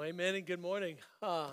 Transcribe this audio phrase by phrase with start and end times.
[0.00, 0.96] Amen and good morning.
[1.20, 1.50] Uh,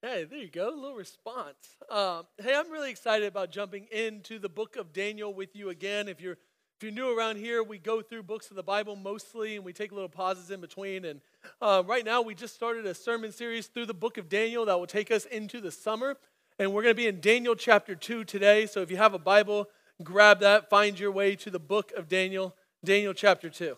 [0.00, 1.76] hey, there you go, a little response.
[1.90, 6.08] Uh, hey, I'm really excited about jumping into the book of Daniel with you again.
[6.08, 9.56] If you're if you're new around here, we go through books of the Bible mostly,
[9.56, 11.04] and we take little pauses in between.
[11.04, 11.20] And
[11.60, 14.78] uh, right now, we just started a sermon series through the book of Daniel that
[14.78, 16.16] will take us into the summer.
[16.58, 18.64] And we're going to be in Daniel chapter 2 today.
[18.64, 19.68] So if you have a Bible,
[20.02, 23.76] grab that, find your way to the book of Daniel, Daniel chapter 2.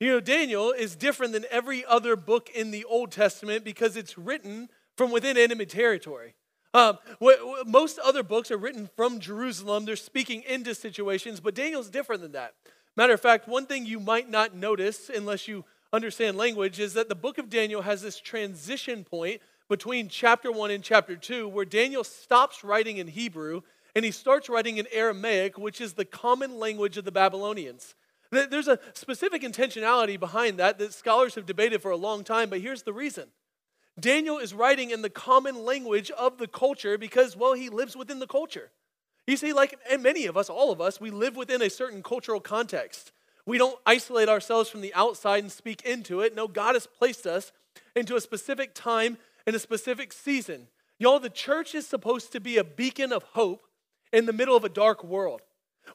[0.00, 4.16] You know, Daniel is different than every other book in the Old Testament because it's
[4.16, 6.34] written from within enemy territory.
[6.72, 6.98] Um,
[7.66, 9.84] most other books are written from Jerusalem.
[9.84, 12.54] They're speaking into situations, but Daniel's different than that.
[12.96, 17.08] Matter of fact, one thing you might not notice unless you understand language is that
[17.08, 21.64] the book of Daniel has this transition point between chapter 1 and chapter 2 where
[21.64, 23.62] Daniel stops writing in Hebrew
[23.96, 27.94] and he starts writing in Aramaic, which is the common language of the Babylonians.
[28.30, 32.60] There's a specific intentionality behind that that scholars have debated for a long time, but
[32.60, 33.28] here's the reason.
[33.98, 38.18] Daniel is writing in the common language of the culture because, well, he lives within
[38.18, 38.70] the culture.
[39.26, 42.02] You see, like and many of us, all of us, we live within a certain
[42.02, 43.12] cultural context.
[43.44, 46.34] We don't isolate ourselves from the outside and speak into it.
[46.34, 47.50] No, God has placed us
[47.96, 49.16] into a specific time
[49.46, 50.68] and a specific season.
[50.98, 53.66] Y'all, the church is supposed to be a beacon of hope
[54.12, 55.40] in the middle of a dark world.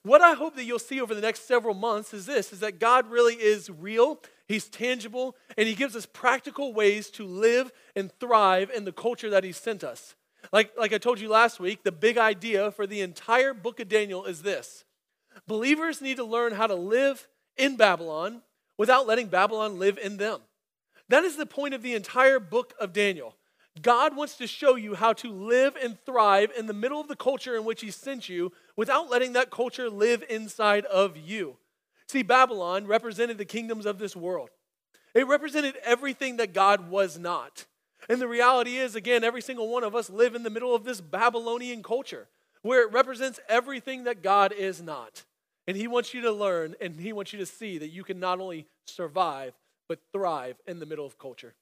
[0.03, 2.79] What I hope that you'll see over the next several months is this is that
[2.79, 8.11] God really is real, he's tangible, and he gives us practical ways to live and
[8.19, 10.15] thrive in the culture that he sent us.
[10.51, 13.87] Like, like I told you last week, the big idea for the entire book of
[13.87, 14.83] Daniel is this
[15.47, 18.41] believers need to learn how to live in Babylon
[18.77, 20.41] without letting Babylon live in them.
[21.07, 23.35] That is the point of the entire book of Daniel.
[23.81, 27.15] God wants to show you how to live and thrive in the middle of the
[27.15, 31.57] culture in which He sent you without letting that culture live inside of you.
[32.07, 34.49] See, Babylon represented the kingdoms of this world,
[35.13, 37.65] it represented everything that God was not.
[38.09, 40.83] And the reality is, again, every single one of us live in the middle of
[40.83, 42.27] this Babylonian culture
[42.61, 45.23] where it represents everything that God is not.
[45.67, 48.19] And He wants you to learn and He wants you to see that you can
[48.19, 49.53] not only survive,
[49.87, 51.53] but thrive in the middle of culture.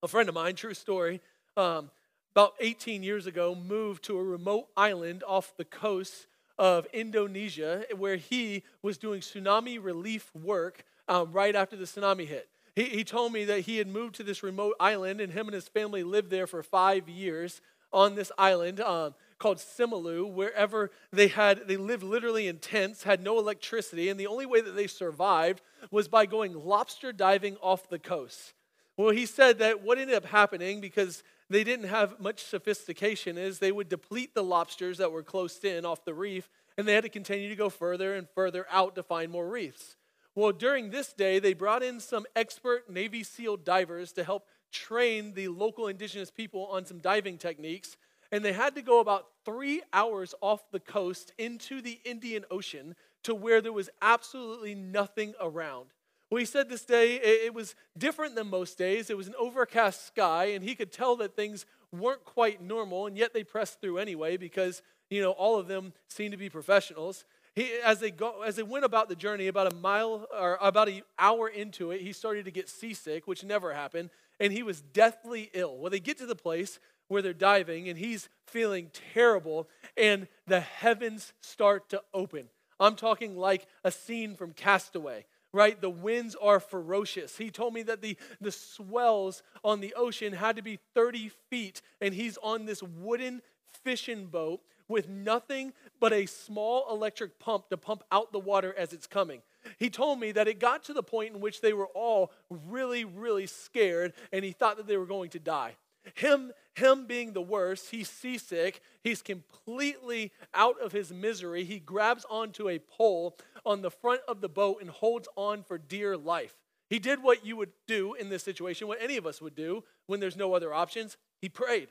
[0.00, 1.20] A friend of mine, true story,
[1.56, 1.90] um,
[2.30, 8.14] about 18 years ago, moved to a remote island off the coast of Indonesia where
[8.14, 12.48] he was doing tsunami relief work um, right after the tsunami hit.
[12.76, 15.54] He, he told me that he had moved to this remote island and him and
[15.54, 17.60] his family lived there for five years
[17.92, 23.20] on this island um, called Simeulue, wherever they had, they lived literally in tents, had
[23.20, 25.60] no electricity, and the only way that they survived
[25.90, 28.54] was by going lobster diving off the coast.
[28.98, 33.60] Well, he said that what ended up happening because they didn't have much sophistication is
[33.60, 37.04] they would deplete the lobsters that were close in off the reef and they had
[37.04, 39.94] to continue to go further and further out to find more reefs.
[40.34, 45.32] Well, during this day, they brought in some expert Navy SEAL divers to help train
[45.34, 47.96] the local indigenous people on some diving techniques.
[48.32, 52.96] And they had to go about three hours off the coast into the Indian Ocean
[53.22, 55.86] to where there was absolutely nothing around.
[56.30, 59.08] Well, he said this day it was different than most days.
[59.08, 63.16] It was an overcast sky, and he could tell that things weren't quite normal, and
[63.16, 67.24] yet they pressed through anyway because you know all of them seemed to be professionals.
[67.54, 70.88] He, as they go, as they went about the journey, about a mile or about
[70.88, 74.82] an hour into it, he started to get seasick, which never happened, and he was
[74.82, 75.78] deathly ill.
[75.78, 76.78] Well, they get to the place
[77.08, 79.66] where they're diving, and he's feeling terrible,
[79.96, 82.48] and the heavens start to open.
[82.78, 85.80] I'm talking like a scene from Castaway right?
[85.80, 87.38] The winds are ferocious.
[87.38, 91.82] He told me that the, the swells on the ocean had to be 30 feet,
[92.00, 93.42] and he's on this wooden
[93.82, 98.92] fishing boat with nothing but a small electric pump to pump out the water as
[98.92, 99.42] it's coming.
[99.78, 103.04] He told me that it got to the point in which they were all really,
[103.04, 105.76] really scared, and he thought that they were going to die.
[106.14, 108.80] Him, him being the worst, he's seasick.
[109.02, 111.64] He's completely out of his misery.
[111.64, 113.36] He grabs onto a pole
[113.68, 116.56] on the front of the boat and holds on for dear life.
[116.88, 119.84] He did what you would do in this situation, what any of us would do
[120.06, 121.18] when there's no other options.
[121.42, 121.88] He prayed.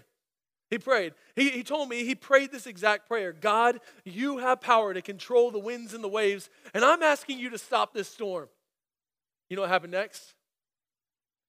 [0.72, 1.14] He prayed.
[1.36, 5.52] He, he told me he prayed this exact prayer God, you have power to control
[5.52, 8.50] the winds and the waves, and I'm asking you to stop this storm.
[9.50, 10.34] You know what happened next?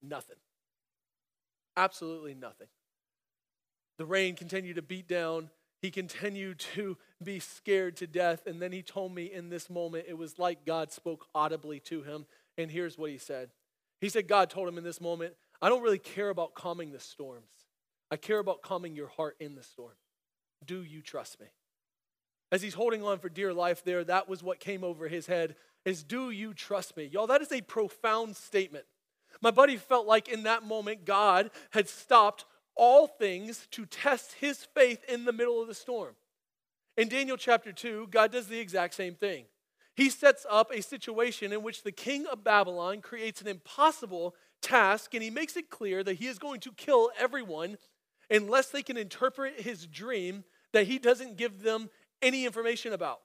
[0.02, 0.36] Nothing.
[1.76, 2.68] Absolutely nothing.
[3.96, 5.50] The rain continued to beat down.
[5.80, 8.46] He continued to be scared to death.
[8.46, 12.02] And then he told me in this moment, it was like God spoke audibly to
[12.02, 12.26] him.
[12.56, 13.50] And here's what he said
[14.00, 17.00] He said, God told him in this moment, I don't really care about calming the
[17.00, 17.50] storms.
[18.10, 19.94] I care about calming your heart in the storm.
[20.64, 21.46] Do you trust me?
[22.50, 25.56] As he's holding on for dear life there, that was what came over his head
[25.84, 27.04] is do you trust me?
[27.04, 28.84] Y'all, that is a profound statement.
[29.40, 32.44] My buddy felt like in that moment God had stopped
[32.78, 36.14] all things to test his faith in the middle of the storm.
[36.96, 39.44] In Daniel chapter 2, God does the exact same thing.
[39.94, 45.12] He sets up a situation in which the king of Babylon creates an impossible task
[45.14, 47.78] and he makes it clear that he is going to kill everyone
[48.30, 51.90] unless they can interpret his dream that he doesn't give them
[52.22, 53.20] any information about.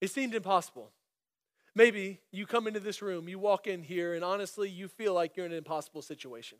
[0.00, 0.90] It seemed impossible.
[1.74, 5.36] Maybe you come into this room, you walk in here, and honestly, you feel like
[5.36, 6.58] you're in an impossible situation.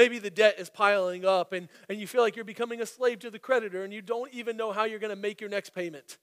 [0.00, 3.18] Maybe the debt is piling up and, and you feel like you're becoming a slave
[3.18, 5.74] to the creditor and you don't even know how you're going to make your next
[5.74, 6.16] payment.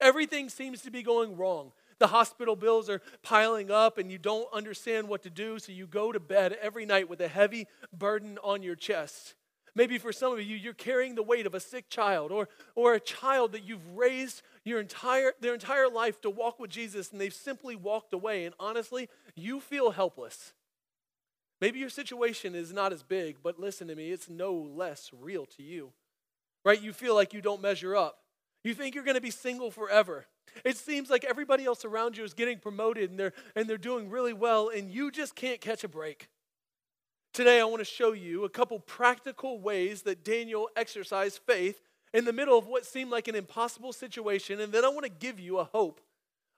[0.00, 1.72] Everything seems to be going wrong.
[1.98, 5.88] The hospital bills are piling up and you don't understand what to do, so you
[5.88, 9.34] go to bed every night with a heavy burden on your chest.
[9.74, 12.94] Maybe for some of you, you're carrying the weight of a sick child or, or
[12.94, 17.20] a child that you've raised your entire, their entire life to walk with Jesus and
[17.20, 18.44] they've simply walked away.
[18.44, 20.52] And honestly, you feel helpless.
[21.60, 25.46] Maybe your situation is not as big, but listen to me, it's no less real
[25.46, 25.92] to you.
[26.64, 26.80] Right?
[26.80, 28.18] You feel like you don't measure up.
[28.64, 30.26] You think you're going to be single forever.
[30.64, 34.08] It seems like everybody else around you is getting promoted and they're, and they're doing
[34.08, 36.28] really well, and you just can't catch a break.
[37.32, 41.80] Today, I want to show you a couple practical ways that Daniel exercised faith
[42.12, 45.10] in the middle of what seemed like an impossible situation, and then I want to
[45.10, 46.00] give you a hope.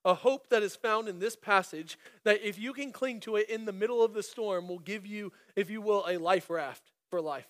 [0.07, 3.51] A hope that is found in this passage that if you can cling to it
[3.51, 6.93] in the middle of the storm, will give you, if you will, a life raft
[7.11, 7.49] for life.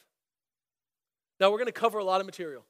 [1.38, 2.64] Now, we're going to cover a lot of material,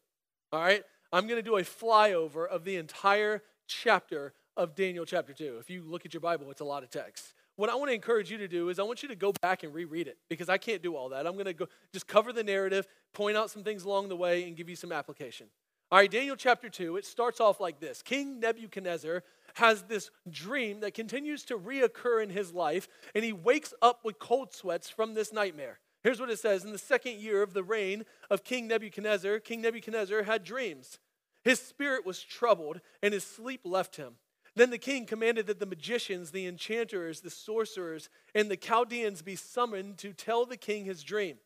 [0.52, 0.82] all right?
[1.12, 5.58] I'm going to do a flyover of the entire chapter of Daniel chapter 2.
[5.60, 7.34] If you look at your Bible, it's a lot of text.
[7.54, 9.62] What I want to encourage you to do is I want you to go back
[9.62, 11.28] and reread it because I can't do all that.
[11.28, 14.48] I'm going to go just cover the narrative, point out some things along the way,
[14.48, 15.46] and give you some application.
[15.92, 19.22] All right, Daniel chapter 2, it starts off like this King Nebuchadnezzar
[19.56, 24.18] has this dream that continues to reoccur in his life, and he wakes up with
[24.18, 25.80] cold sweats from this nightmare.
[26.02, 29.62] Here's what it says In the second year of the reign of King Nebuchadnezzar, King
[29.62, 30.98] Nebuchadnezzar had dreams.
[31.42, 34.16] His spirit was troubled, and his sleep left him.
[34.54, 39.36] Then the king commanded that the magicians, the enchanters, the sorcerers, and the Chaldeans be
[39.36, 41.38] summoned to tell the king his dream.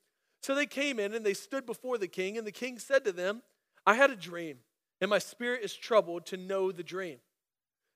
[0.42, 3.12] So they came in and they stood before the king, and the king said to
[3.12, 3.42] them,
[3.86, 4.58] I had a dream,
[5.00, 7.18] and my spirit is troubled to know the dream.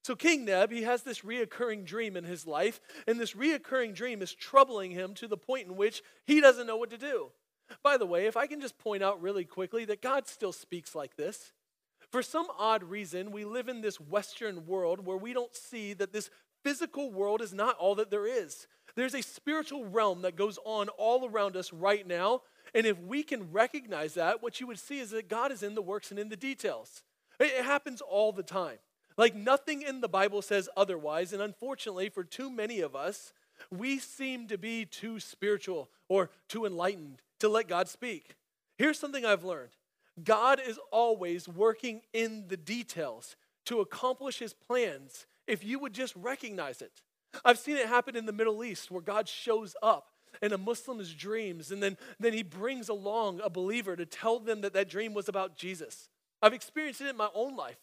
[0.05, 4.21] So King Neb, he has this reoccurring dream in his life, and this reoccurring dream
[4.21, 7.31] is troubling him to the point in which he doesn't know what to do.
[7.83, 10.95] By the way, if I can just point out really quickly that God still speaks
[10.95, 11.53] like this.
[12.13, 16.13] For some odd reason, we live in this Western world where we don't see that
[16.13, 16.29] this
[16.63, 18.67] physical world is not all that there is.
[18.97, 22.43] There's a spiritual realm that goes on all around us right now.
[22.75, 25.75] And if we can recognize that, what you would see is that God is in
[25.75, 27.03] the works and in the details.
[27.41, 28.79] It happens all the time.
[29.17, 31.33] Like nothing in the Bible says otherwise.
[31.33, 33.33] And unfortunately, for too many of us,
[33.71, 38.35] we seem to be too spiritual or too enlightened to let God speak.
[38.77, 39.71] Here's something I've learned
[40.23, 46.15] God is always working in the details to accomplish his plans if you would just
[46.17, 47.03] recognize it.
[47.45, 51.13] I've seen it happen in the Middle East where God shows up in a Muslim's
[51.13, 55.15] dreams and then, then he brings along a believer to tell them that that dream
[55.15, 56.09] was about Jesus.
[56.43, 57.79] I've experienced it in my own life.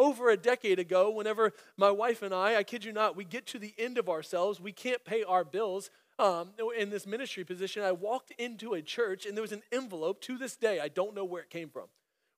[0.00, 3.44] Over a decade ago, whenever my wife and I, I kid you not, we get
[3.48, 7.82] to the end of ourselves, we can't pay our bills, um, in this ministry position,
[7.82, 11.14] I walked into a church and there was an envelope to this day, I don't
[11.14, 11.88] know where it came from,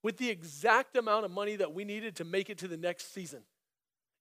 [0.03, 3.15] with the exact amount of money that we needed to make it to the next
[3.15, 3.43] season.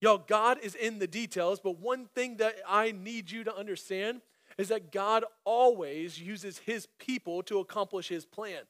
[0.01, 4.21] Y'all, God is in the details, but one thing that I need you to understand
[4.59, 8.61] is that God always uses his people to accomplish his plan.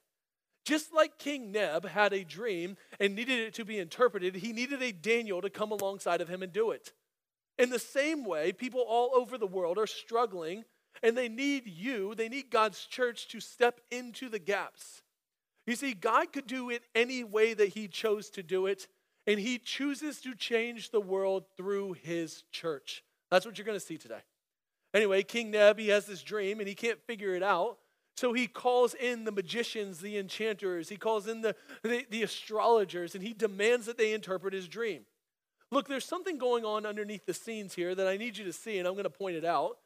[0.64, 4.82] Just like King Neb had a dream and needed it to be interpreted, he needed
[4.82, 6.94] a Daniel to come alongside of him and do it.
[7.58, 10.64] In the same way, people all over the world are struggling
[11.04, 15.02] and they need you, they need God's church to step into the gaps.
[15.66, 18.88] You see, God could do it any way that He chose to do it,
[19.26, 23.04] and He chooses to change the world through His church.
[23.30, 24.22] That's what you're going to see today.
[24.94, 27.78] Anyway, King Neb, he has this dream and he can't figure it out.
[28.16, 33.16] So he calls in the magicians, the enchanters, he calls in the, the, the, astrologers,
[33.16, 35.04] and he demands that they interpret his dream.
[35.72, 38.78] Look, there's something going on underneath the scenes here that I need you to see,
[38.78, 39.78] and I'm going to point it out.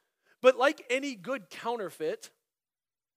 [0.42, 2.32] But like any good counterfeit,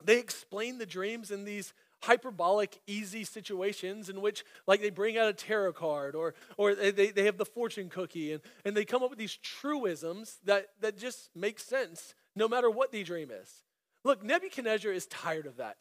[0.04, 1.72] they explain the dreams in these
[2.02, 7.10] hyperbolic, easy situations in which, like, they bring out a tarot card or, or they,
[7.10, 10.96] they have the fortune cookie and, and they come up with these truisms that, that
[10.96, 13.62] just make sense no matter what the dream is.
[14.08, 15.76] Look, Nebuchadnezzar is tired of that.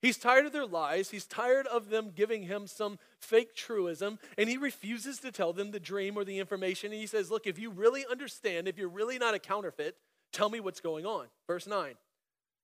[0.00, 1.10] He's tired of their lies.
[1.10, 5.70] He's tired of them giving him some fake truism, and he refuses to tell them
[5.70, 6.92] the dream or the information.
[6.92, 9.96] And he says, Look, if you really understand, if you're really not a counterfeit,
[10.34, 11.26] Tell me what's going on.
[11.46, 11.94] Verse 9.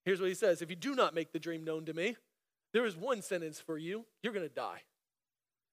[0.04, 2.16] Here's what he says If you do not make the dream known to me,
[2.72, 4.82] there is one sentence for you you're going to die.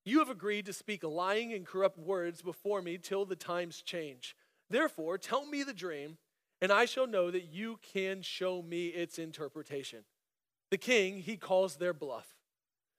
[0.05, 4.35] You have agreed to speak lying and corrupt words before me till the times change.
[4.69, 6.17] Therefore, tell me the dream,
[6.61, 9.99] and I shall know that you can show me its interpretation.
[10.71, 12.35] The king, he calls their bluff.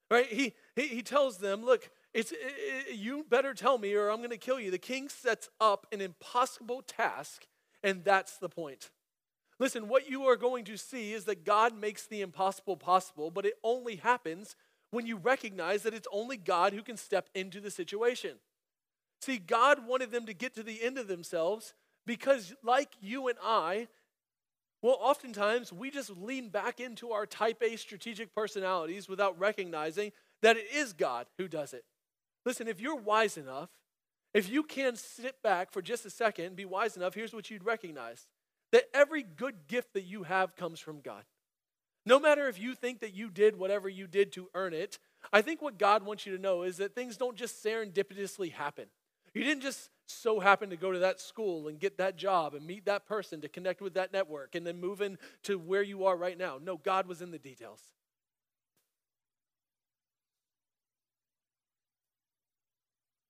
[0.09, 0.27] Right?
[0.27, 4.31] He, he, he tells them, Look, it's, it, you better tell me or I'm going
[4.31, 4.71] to kill you.
[4.71, 7.45] The king sets up an impossible task,
[7.83, 8.89] and that's the point.
[9.59, 13.45] Listen, what you are going to see is that God makes the impossible possible, but
[13.45, 14.55] it only happens
[14.91, 18.37] when you recognize that it's only God who can step into the situation.
[19.21, 21.73] See, God wanted them to get to the end of themselves
[22.09, 23.87] because, like you and I,
[24.81, 30.11] well, oftentimes we just lean back into our type A strategic personalities without recognizing
[30.41, 31.85] that it is God who does it.
[32.47, 33.69] Listen, if you're wise enough,
[34.33, 37.51] if you can sit back for just a second and be wise enough, here's what
[37.51, 38.25] you'd recognize
[38.71, 41.25] that every good gift that you have comes from God.
[42.07, 44.97] No matter if you think that you did whatever you did to earn it,
[45.31, 48.85] I think what God wants you to know is that things don't just serendipitously happen.
[49.35, 52.65] You didn't just so happen to go to that school and get that job and
[52.65, 56.05] meet that person to connect with that network and then move in to where you
[56.05, 56.57] are right now.
[56.61, 57.81] No, God was in the details.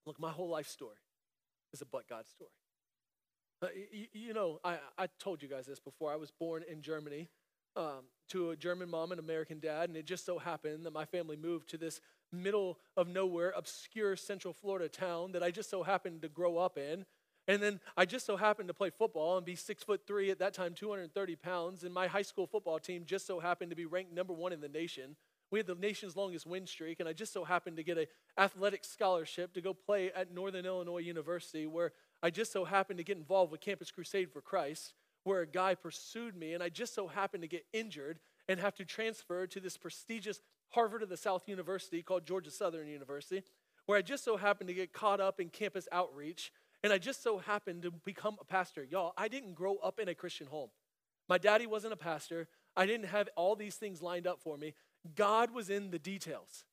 [0.05, 0.97] Look, my whole life story
[1.73, 2.49] is a but God story.
[3.61, 6.11] Uh, you, you, know, I, I told you guys this before.
[6.11, 7.29] I was born in Germany
[7.75, 11.05] um, to a German mom and American dad, and it just so happened that my
[11.05, 11.99] family moved to this
[12.31, 16.77] middle of nowhere, obscure Central Florida town that I just so happened to grow up
[16.77, 17.05] in.
[17.47, 20.39] And then I just so happened to play football and be six foot three at
[20.39, 21.83] that time, 230 pounds.
[21.83, 24.61] And my high school football team just so happened to be ranked number one in
[24.61, 25.15] the nation.
[25.51, 28.05] We had the nation's longest win streak, and I just so happened to get an
[28.37, 33.03] athletic scholarship to go play at Northern Illinois University, where I just so happened to
[33.03, 34.93] get involved with Campus Crusade for Christ,
[35.23, 38.75] where a guy pursued me, and I just so happened to get injured and have
[38.75, 43.43] to transfer to this prestigious Harvard of the South University called Georgia Southern University,
[43.85, 46.51] where I just so happened to get caught up in campus outreach,
[46.83, 48.83] and I just so happened to become a pastor.
[48.83, 50.69] Y'all, I didn't grow up in a Christian home.
[51.27, 52.47] My daddy wasn't a pastor.
[52.75, 54.73] I didn't have all these things lined up for me.
[55.15, 56.65] God was in the details.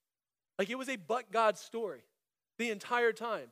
[0.59, 2.03] Like it was a but God story
[2.59, 3.49] the entire time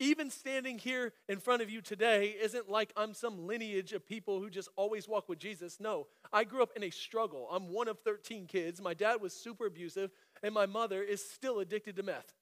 [0.00, 4.40] even standing here in front of you today isn't like I'm some lineage of people
[4.40, 5.78] who just always walk with Jesus.
[5.78, 7.46] No, I grew up in a struggle.
[7.52, 8.80] I'm one of 13 kids.
[8.80, 10.10] My dad was super abusive,
[10.42, 12.32] and my mother is still addicted to meth.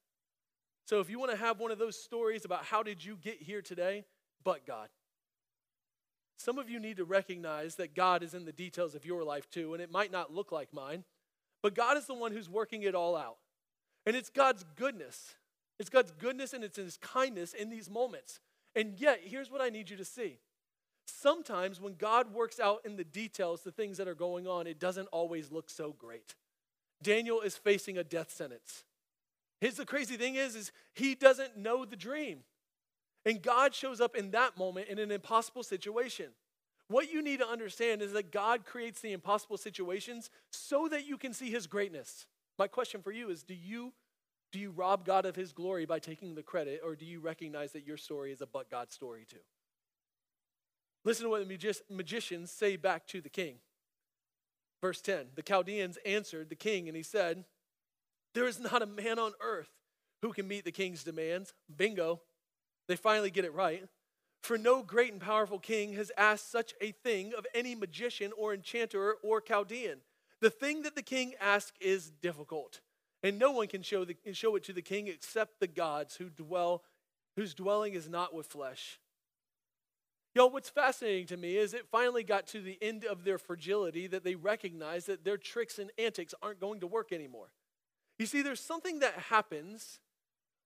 [0.85, 3.41] So if you want to have one of those stories about how did you get
[3.41, 4.05] here today,
[4.43, 4.87] but God.
[6.37, 9.49] Some of you need to recognize that God is in the details of your life
[9.49, 11.03] too, and it might not look like mine,
[11.61, 13.35] but God is the one who's working it all out.
[14.05, 15.35] And it's God's goodness
[15.79, 18.39] it's God's goodness and it's His kindness in these moments.
[18.75, 20.39] And yet, here's what I need you to see.
[21.07, 24.79] Sometimes when God works out in the details the things that are going on, it
[24.79, 26.35] doesn't always look so great.
[27.01, 28.83] Daniel is facing a death sentence.
[29.61, 32.39] His the crazy thing is, is he doesn't know the dream.
[33.25, 36.27] And God shows up in that moment in an impossible situation.
[36.87, 41.17] What you need to understand is that God creates the impossible situations so that you
[41.17, 42.25] can see his greatness.
[42.57, 43.93] My question for you is do you
[44.51, 47.71] do you rob God of his glory by taking the credit, or do you recognize
[47.73, 49.37] that your story is a but God story too?
[51.05, 53.55] Listen to what the magicians say back to the king.
[54.81, 57.45] Verse 10 The Chaldeans answered the king, and he said,
[58.33, 59.69] There is not a man on earth
[60.21, 61.53] who can meet the king's demands.
[61.75, 62.21] Bingo.
[62.87, 63.87] They finally get it right.
[64.41, 68.53] For no great and powerful king has asked such a thing of any magician or
[68.53, 69.99] enchanter or Chaldean.
[70.41, 72.81] The thing that the king asks is difficult
[73.23, 76.29] and no one can show, the, show it to the king except the gods who
[76.29, 76.83] dwell,
[77.35, 78.99] whose dwelling is not with flesh.
[80.35, 84.07] Yo, what's fascinating to me is it finally got to the end of their fragility
[84.07, 87.51] that they recognize that their tricks and antics aren't going to work anymore.
[88.19, 89.99] You see, there's something that happens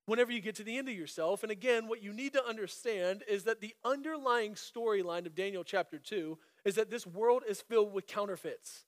[0.05, 1.43] whenever you get to the end of yourself.
[1.43, 5.97] And again, what you need to understand is that the underlying storyline of Daniel chapter
[5.97, 8.85] 2 is that this world is filled with counterfeits.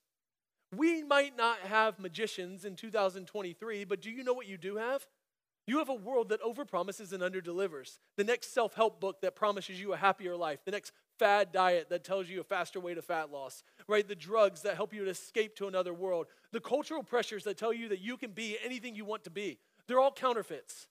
[0.76, 5.06] We might not have magicians in 2023, but do you know what you do have?
[5.66, 7.98] You have a world that overpromises and underdelivers.
[8.16, 10.60] The next self help book that promises you a happier life.
[10.64, 14.06] The next fad diet that tells you a faster way to fat loss, right?
[14.06, 16.26] The drugs that help you to escape to another world.
[16.52, 19.58] The cultural pressures that tell you that you can be anything you want to be.
[19.88, 20.88] They're all counterfeits.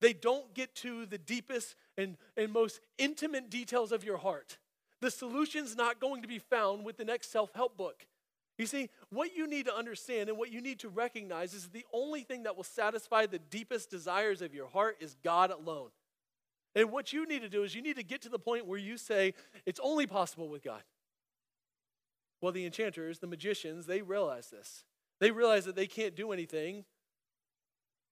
[0.00, 4.58] They don't get to the deepest and, and most intimate details of your heart.
[5.00, 8.06] The solution's not going to be found with the next self help book.
[8.58, 11.84] You see, what you need to understand and what you need to recognize is the
[11.92, 15.90] only thing that will satisfy the deepest desires of your heart is God alone.
[16.74, 18.78] And what you need to do is you need to get to the point where
[18.78, 19.34] you say,
[19.66, 20.82] it's only possible with God.
[22.40, 24.84] Well, the enchanters, the magicians, they realize this.
[25.20, 26.84] They realize that they can't do anything.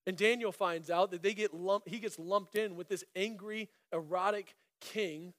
[0.07, 3.71] And Daniel finds out that they get lumped, he gets lumped in with this angry,
[3.93, 5.33] erotic king.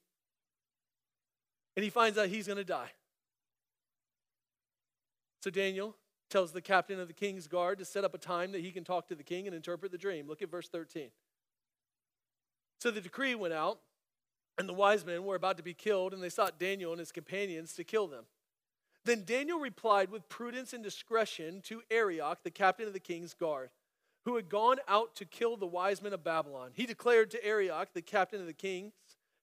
[1.75, 2.91] And he finds out he's going to die.
[5.45, 5.95] So Daniel
[6.31, 8.83] tells the captain of the king's guard to set up a time that he can
[8.83, 10.27] talk to the king and interpret the dream.
[10.27, 11.09] Look at verse 13.
[12.79, 13.77] So the decree went out,
[14.57, 17.11] and the wise men were about to be killed, and they sought Daniel and his
[17.11, 18.23] companions to kill them.
[19.03, 23.69] Then Daniel replied with prudence and discretion to Arioch, the captain of the king's guard,
[24.23, 26.71] who had gone out to kill the wise men of Babylon.
[26.73, 28.93] He declared to Arioch, the captain of the king's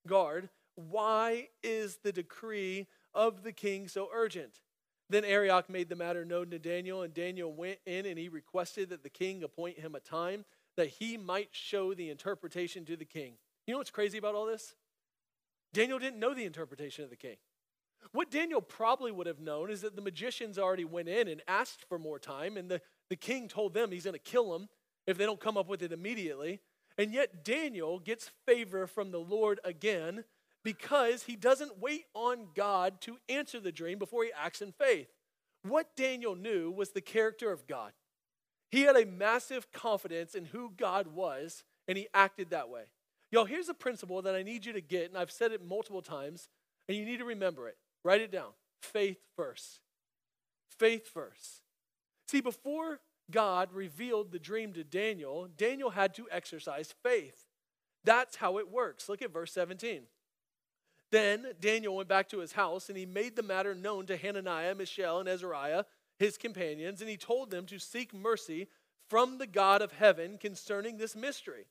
[0.09, 4.63] guard, Why is the decree of the king so urgent?
[5.12, 8.88] Then Arioch made the matter known to Daniel, and Daniel went in and he requested
[8.88, 10.47] that the king appoint him a time
[10.78, 13.35] that he might show the interpretation to the king.
[13.66, 14.75] You know what's crazy about all this?
[15.75, 17.37] Daniel didn't know the interpretation of the king.
[18.12, 21.85] What Daniel probably would have known is that the magicians already went in and asked
[21.90, 24.71] for more time, and the, the king told them he's going to kill them
[25.07, 26.61] if they don't come up with it immediately.
[26.97, 30.25] And yet Daniel gets favor from the Lord again
[30.64, 35.09] because he doesn't wait on God to answer the dream before he acts in faith.
[35.62, 37.92] What Daniel knew was the character of God.
[38.71, 42.85] He had a massive confidence in who God was, and he acted that way.
[43.31, 46.02] Y'all, here's a principle that I need you to get, and I've said it multiple
[46.02, 46.49] times,
[46.88, 47.76] and you need to remember it.
[48.04, 48.50] Write it down.
[48.81, 49.81] Faith first.
[50.78, 51.62] Faith first.
[52.28, 53.00] See, before
[53.31, 57.47] God revealed the dream to Daniel, Daniel had to exercise faith.
[58.04, 59.09] That's how it works.
[59.09, 60.02] Look at verse 17.
[61.12, 64.75] Then Daniel went back to his house, and he made the matter known to Hananiah,
[64.75, 65.85] Mishael, and Azariah
[66.19, 68.69] his companions, and he told them to seek mercy
[69.11, 71.66] from the God of heaven concerning this mystery.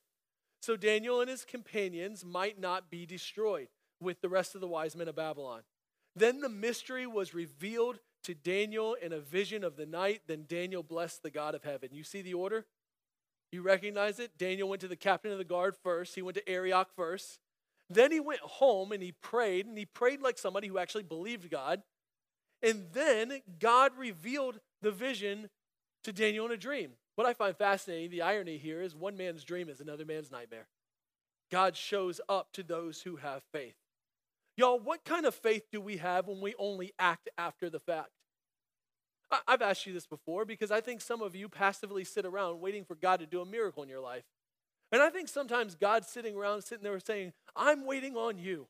[0.62, 3.70] So Daniel and his companions might not be destroyed
[4.00, 5.62] with the rest of the wise men of Babylon.
[6.16, 10.22] Then the mystery was revealed to Daniel in a vision of the night.
[10.28, 11.90] Then Daniel blessed the God of heaven.
[11.94, 12.66] You see the order?
[13.52, 14.38] You recognize it?
[14.38, 17.40] Daniel went to the captain of the guard first, he went to Arioch first.
[17.94, 21.50] Then he went home and he prayed, and he prayed like somebody who actually believed
[21.50, 21.82] God.
[22.64, 25.50] And then God revealed the vision
[26.04, 26.92] to Daniel in a dream.
[27.16, 30.68] What I find fascinating, the irony here is one man's dream is another man's nightmare.
[31.52, 33.76] God shows up to those who have faith.
[34.58, 38.10] Y'all, what kind of faith do we have when we only act after the fact?
[39.48, 42.84] I've asked you this before because I think some of you passively sit around waiting
[42.84, 44.24] for God to do a miracle in your life.
[44.92, 48.68] And I think sometimes God's sitting around, sitting there saying, I'm waiting on you.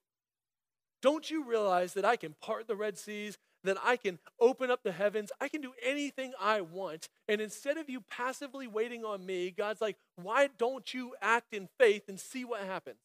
[1.01, 3.37] Don't you realize that I can part the Red Seas?
[3.63, 5.31] that I can open up the heavens.
[5.39, 7.09] I can do anything I want.
[7.27, 11.69] And instead of you passively waiting on me, God's like, why don't you act in
[11.79, 12.97] faith and see what happens?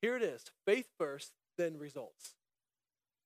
[0.00, 2.34] Here it is faith first, then results.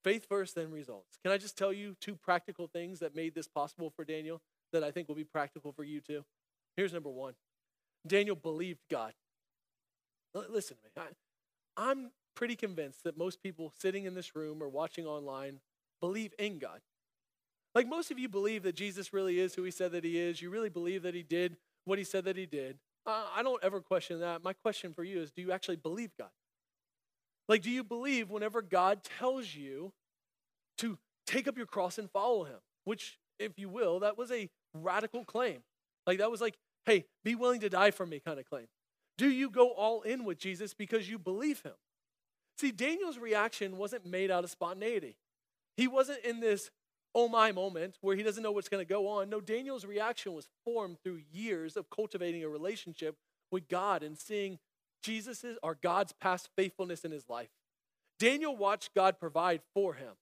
[0.02, 1.18] Faith first, then results.
[1.22, 4.40] Can I just tell you two practical things that made this possible for Daniel
[4.72, 6.24] that I think will be practical for you too?
[6.76, 7.35] Here's number one
[8.07, 9.12] Daniel believed God.
[10.35, 11.07] Listen to me.
[11.77, 15.61] I, I'm pretty convinced that most people sitting in this room or watching online
[16.01, 16.81] believe in God.
[17.75, 20.43] Like most of you believe that Jesus really is who he said that he is.
[20.43, 22.79] You really believe that he did what he said that he did.
[23.05, 24.45] I don't ever question that.
[24.45, 26.31] My question for you is do you actually believe God?
[27.49, 29.93] Like, do you believe whenever God tells you
[30.79, 32.59] to take up your cross and follow him?
[32.85, 35.59] Which, if you will, that was a radical claim.
[36.07, 36.55] Like, that was like,
[36.87, 38.66] hey, be willing to die for me kind of claim.
[39.18, 41.75] Do you go all in with Jesus because you believe him?
[42.59, 45.16] See, Daniel's reaction wasn't made out of spontaneity.
[45.77, 46.71] He wasn't in this
[47.14, 49.29] oh my moment where he doesn't know what's going to go on.
[49.29, 53.16] No, Daniel's reaction was formed through years of cultivating a relationship
[53.51, 54.59] with God and seeing
[55.03, 57.51] Jesus's or God's past faithfulness in his life.
[58.18, 60.12] Daniel watched God provide for him.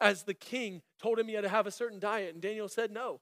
[0.00, 2.90] As the king told him he had to have a certain diet, and Daniel said
[2.90, 3.20] no.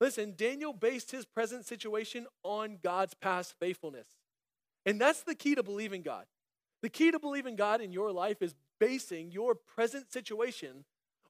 [0.00, 4.08] Listen, Daniel based his present situation on God's past faithfulness.
[4.84, 6.26] And that's the key to believing God.
[6.82, 10.84] The key to believing God in your life is basing your present situation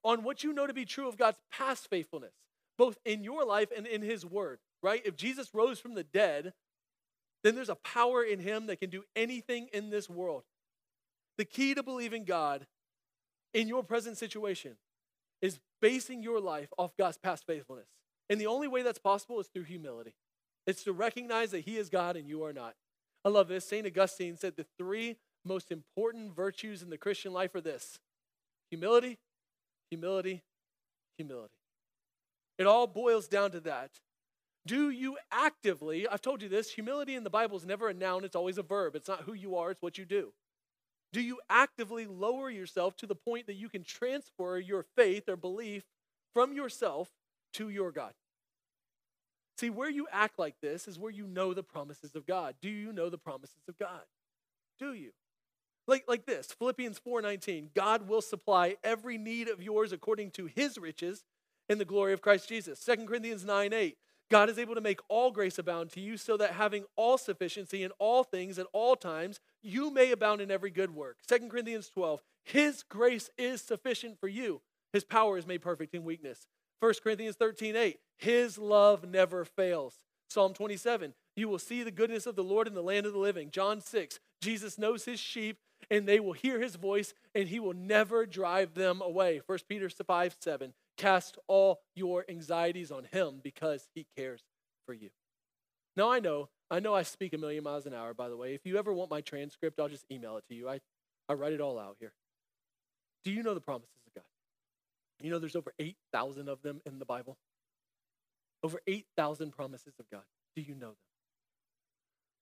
[0.04, 2.34] on what you know to be true of God's past faithfulness,
[2.76, 5.02] both in your life and in His Word, right?
[5.04, 6.52] If Jesus rose from the dead,
[7.42, 10.42] then there's a power in Him that can do anything in this world.
[11.38, 12.66] The key to believing God
[13.54, 14.76] in your present situation
[15.40, 17.88] is basing your life off God's past faithfulness.
[18.28, 20.14] And the only way that's possible is through humility.
[20.66, 22.74] It's to recognize that He is God and you are not.
[23.24, 23.66] I love this.
[23.66, 23.86] St.
[23.86, 27.98] Augustine said the three most important virtues in the Christian life are this
[28.70, 29.18] humility,
[29.90, 30.42] humility,
[31.16, 31.54] humility.
[32.58, 33.90] It all boils down to that.
[34.66, 38.24] Do you actively, I've told you this, humility in the Bible is never a noun,
[38.24, 38.96] it's always a verb.
[38.96, 40.32] It's not who you are, it's what you do.
[41.12, 45.36] Do you actively lower yourself to the point that you can transfer your faith or
[45.36, 45.84] belief
[46.34, 47.10] from yourself
[47.56, 48.12] to your God?
[49.58, 52.54] See, where you act like this is where you know the promises of God.
[52.60, 54.02] Do you know the promises of God?
[54.78, 55.12] Do you?
[55.86, 60.78] Like, like this Philippians 4:19, God will supply every need of yours according to his
[60.78, 61.24] riches
[61.68, 62.84] in the glory of Christ Jesus.
[62.84, 63.96] 2 Corinthians 9 8,
[64.30, 67.82] God is able to make all grace abound to you so that having all sufficiency
[67.82, 71.18] in all things at all times, you may abound in every good work.
[71.28, 74.60] 2 Corinthians 12, His grace is sufficient for you.
[74.92, 76.46] His power is made perfect in weakness.
[76.80, 79.98] 1 Corinthians 13, 8, His love never fails.
[80.28, 83.18] Psalm 27, you will see the goodness of the Lord in the land of the
[83.18, 83.50] living.
[83.50, 85.58] John 6, Jesus knows his sheep
[85.90, 89.40] and they will hear his voice and he will never drive them away.
[89.46, 94.42] 1 Peter 5, 7, Cast all your anxieties on him because he cares
[94.84, 95.10] for you.
[95.96, 98.54] Now, I know, I know I speak a million miles an hour, by the way.
[98.54, 100.68] If you ever want my transcript, I'll just email it to you.
[100.68, 100.80] I,
[101.28, 102.12] I write it all out here.
[103.24, 103.90] Do you know the promises?
[105.22, 107.38] You know there's over 8,000 of them in the Bible?
[108.62, 110.24] Over 8,000 promises of God.
[110.54, 110.96] Do you know them?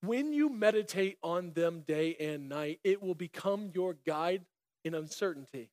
[0.08, 4.44] When you meditate on them day and night, it will become your guide
[4.84, 5.70] in uncertainty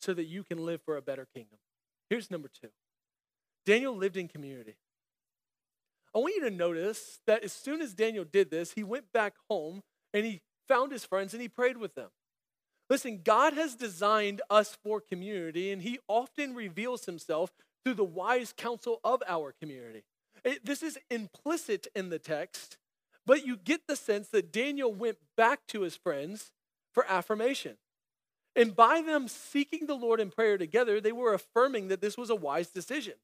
[0.00, 1.58] so that you can live for a better kingdom.
[2.08, 2.70] Here's number two
[3.64, 4.76] Daniel lived in community.
[6.14, 9.34] I want you to notice that as soon as Daniel did this, he went back
[9.48, 12.08] home and he found his friends and he prayed with them.
[12.90, 17.52] Listen, God has designed us for community, and He often reveals Himself
[17.84, 20.02] through the wise counsel of our community.
[20.44, 22.78] It, this is implicit in the text,
[23.24, 26.52] but you get the sense that Daniel went back to his friends
[26.92, 27.76] for affirmation.
[28.56, 32.30] And by them seeking the Lord in prayer together, they were affirming that this was
[32.30, 33.14] a wise decision.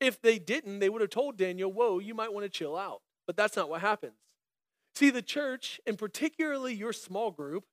[0.00, 3.00] If they didn't, they would have told Daniel, Whoa, you might want to chill out.
[3.26, 4.18] But that's not what happens.
[4.94, 7.64] See, the church, and particularly your small group,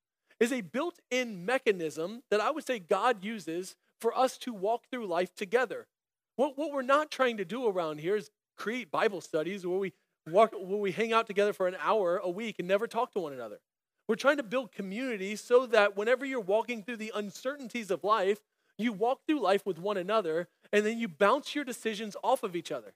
[0.44, 4.84] is a built in mechanism that I would say God uses for us to walk
[4.92, 5.88] through life together.
[6.36, 9.94] What, what we're not trying to do around here is create Bible studies where we
[10.30, 13.20] walk, where we hang out together for an hour a week and never talk to
[13.20, 13.62] one another.
[14.10, 18.40] We're trying to build community so that whenever you're walking through the uncertainties of life,
[18.78, 22.54] you walk through life with one another and then you bounce your decisions off of
[22.54, 22.94] each other.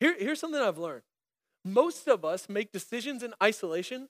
[0.00, 1.02] Here, here's something I've learned
[1.64, 4.08] most of us make decisions in isolation.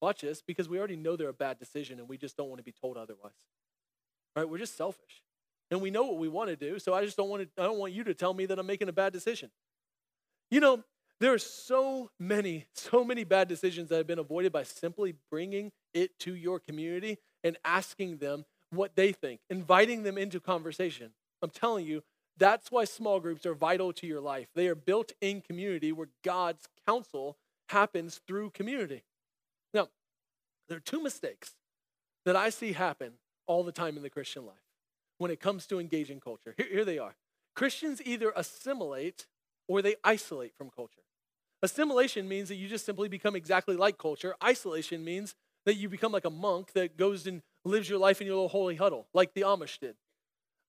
[0.00, 2.58] Watch this, because we already know they're a bad decision and we just don't want
[2.58, 3.32] to be told otherwise.
[4.34, 4.48] Right?
[4.48, 5.22] We're just selfish.
[5.70, 7.66] And we know what we want to do, so I just don't want to, I
[7.66, 9.50] don't want you to tell me that I'm making a bad decision.
[10.50, 10.84] You know,
[11.18, 15.72] there are so many, so many bad decisions that have been avoided by simply bringing
[15.94, 21.12] it to your community and asking them what they think, inviting them into conversation.
[21.42, 22.02] I'm telling you,
[22.36, 24.48] that's why small groups are vital to your life.
[24.54, 27.38] They are built in community where God's counsel
[27.70, 29.02] happens through community.
[30.68, 31.54] There are two mistakes
[32.24, 33.14] that I see happen
[33.46, 34.56] all the time in the Christian life
[35.18, 36.54] when it comes to engaging culture.
[36.56, 37.16] Here, here they are
[37.54, 39.26] Christians either assimilate
[39.68, 41.02] or they isolate from culture.
[41.62, 44.34] Assimilation means that you just simply become exactly like culture.
[44.44, 48.26] Isolation means that you become like a monk that goes and lives your life in
[48.26, 49.96] your little holy huddle, like the Amish did.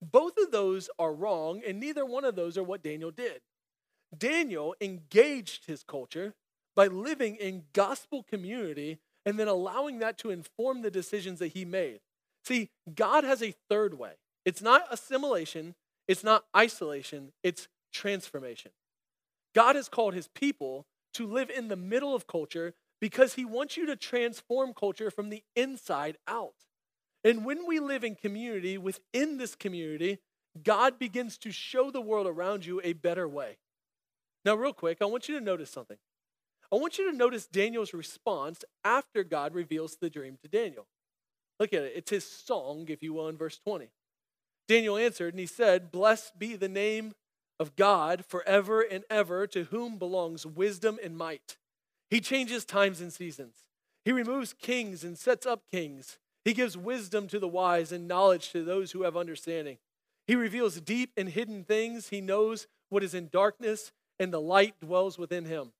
[0.01, 3.41] Both of those are wrong, and neither one of those are what Daniel did.
[4.17, 6.33] Daniel engaged his culture
[6.75, 11.65] by living in gospel community and then allowing that to inform the decisions that he
[11.65, 11.99] made.
[12.45, 14.13] See, God has a third way.
[14.45, 15.75] It's not assimilation,
[16.07, 18.71] it's not isolation, it's transformation.
[19.53, 20.85] God has called his people
[21.15, 25.27] to live in the middle of culture because he wants you to transform culture from
[25.27, 26.53] the inside out.
[27.25, 30.19] And when we live in community, within this community,
[30.63, 33.57] God begins to show the world around you a better way.
[34.45, 35.97] Now, real quick, I want you to notice something.
[36.71, 40.85] I want you to notice Daniel's response after God reveals the dream to Daniel.
[41.59, 41.93] Look at it.
[41.95, 43.89] It's his song, if you will, in verse 20.
[44.67, 47.13] Daniel answered and he said, Blessed be the name
[47.59, 51.57] of God forever and ever, to whom belongs wisdom and might.
[52.09, 53.63] He changes times and seasons.
[54.05, 56.19] He removes kings and sets up kings.
[56.45, 59.77] He gives wisdom to the wise and knowledge to those who have understanding.
[60.27, 62.09] He reveals deep and hidden things.
[62.09, 65.71] He knows what is in darkness, and the light dwells within him.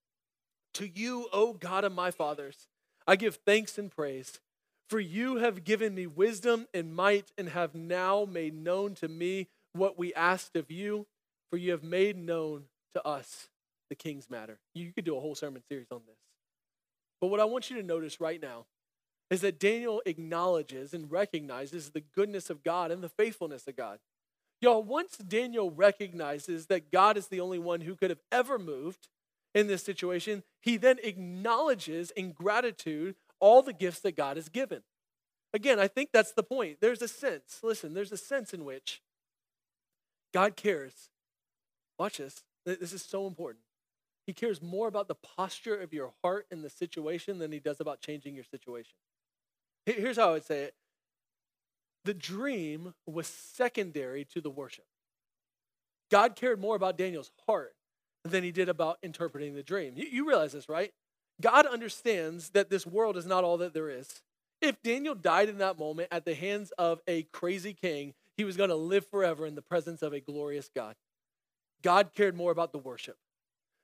[0.78, 2.66] To you, O God of my fathers,
[3.06, 4.40] I give thanks and praise.
[4.88, 9.48] For you have given me wisdom and might, and have now made known to me
[9.72, 11.06] what we asked of you
[11.50, 12.64] for you have made known
[12.94, 13.48] to us
[13.88, 14.58] the king's matter.
[14.74, 16.18] You could do a whole sermon series on this.
[17.20, 18.66] But what I want you to notice right now
[19.30, 23.98] is that Daniel acknowledges and recognizes the goodness of God and the faithfulness of God.
[24.60, 29.08] Y'all, once Daniel recognizes that God is the only one who could have ever moved
[29.58, 34.82] in this situation, he then acknowledges in gratitude all the gifts that God has given.
[35.52, 36.78] Again, I think that's the point.
[36.80, 39.02] There's a sense, listen, there's a sense in which
[40.32, 41.10] God cares.
[41.98, 42.44] Watch this.
[42.64, 43.64] This is so important.
[44.26, 47.80] He cares more about the posture of your heart in the situation than he does
[47.80, 48.94] about changing your situation.
[49.86, 50.74] Here's how I would say it
[52.04, 54.86] the dream was secondary to the worship.
[56.12, 57.74] God cared more about Daniel's heart
[58.28, 59.94] than he did about interpreting the dream.
[59.96, 60.92] You, you, realize this, right?
[61.40, 64.22] God understands that this world is not all that there is.
[64.60, 68.56] If Daniel died in that moment at the hands of a crazy king, he was
[68.56, 70.96] going to live forever in the presence of a glorious God.
[71.82, 73.16] God cared more about the worship.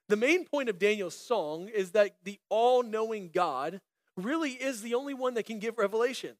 [0.09, 3.81] The main point of Daniel's song is that the all knowing God
[4.17, 6.37] really is the only one that can give revelation.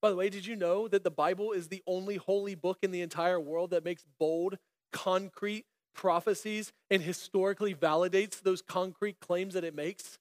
[0.00, 2.90] By the way, did you know that the Bible is the only holy book in
[2.90, 4.58] the entire world that makes bold,
[4.92, 5.64] concrete
[5.96, 10.18] prophecies and historically validates those concrete claims that it makes?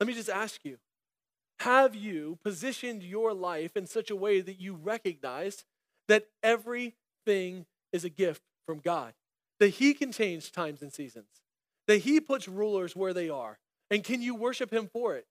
[0.00, 0.78] Let me just ask you
[1.60, 5.64] have you positioned your life in such a way that you recognize
[6.06, 9.14] that everything is a gift from God?
[9.58, 11.42] That He can change times and seasons,
[11.88, 13.58] that He puts rulers where they are.
[13.90, 15.26] And can you worship Him for it?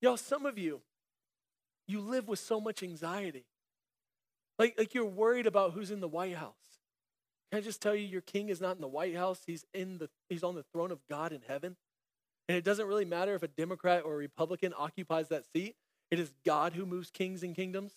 [0.00, 0.80] Y'all, some of you,
[1.86, 3.44] you live with so much anxiety.
[4.58, 6.54] Like, like you're worried about who's in the White House.
[7.54, 9.98] Can I just tell you, your king is not in the White House, he's, in
[9.98, 11.76] the, he's on the throne of God in heaven.
[12.48, 15.76] And it doesn't really matter if a Democrat or a Republican occupies that seat,
[16.10, 17.92] it is God who moves kings and kingdoms.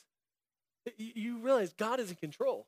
[0.96, 2.68] You realize God is in control.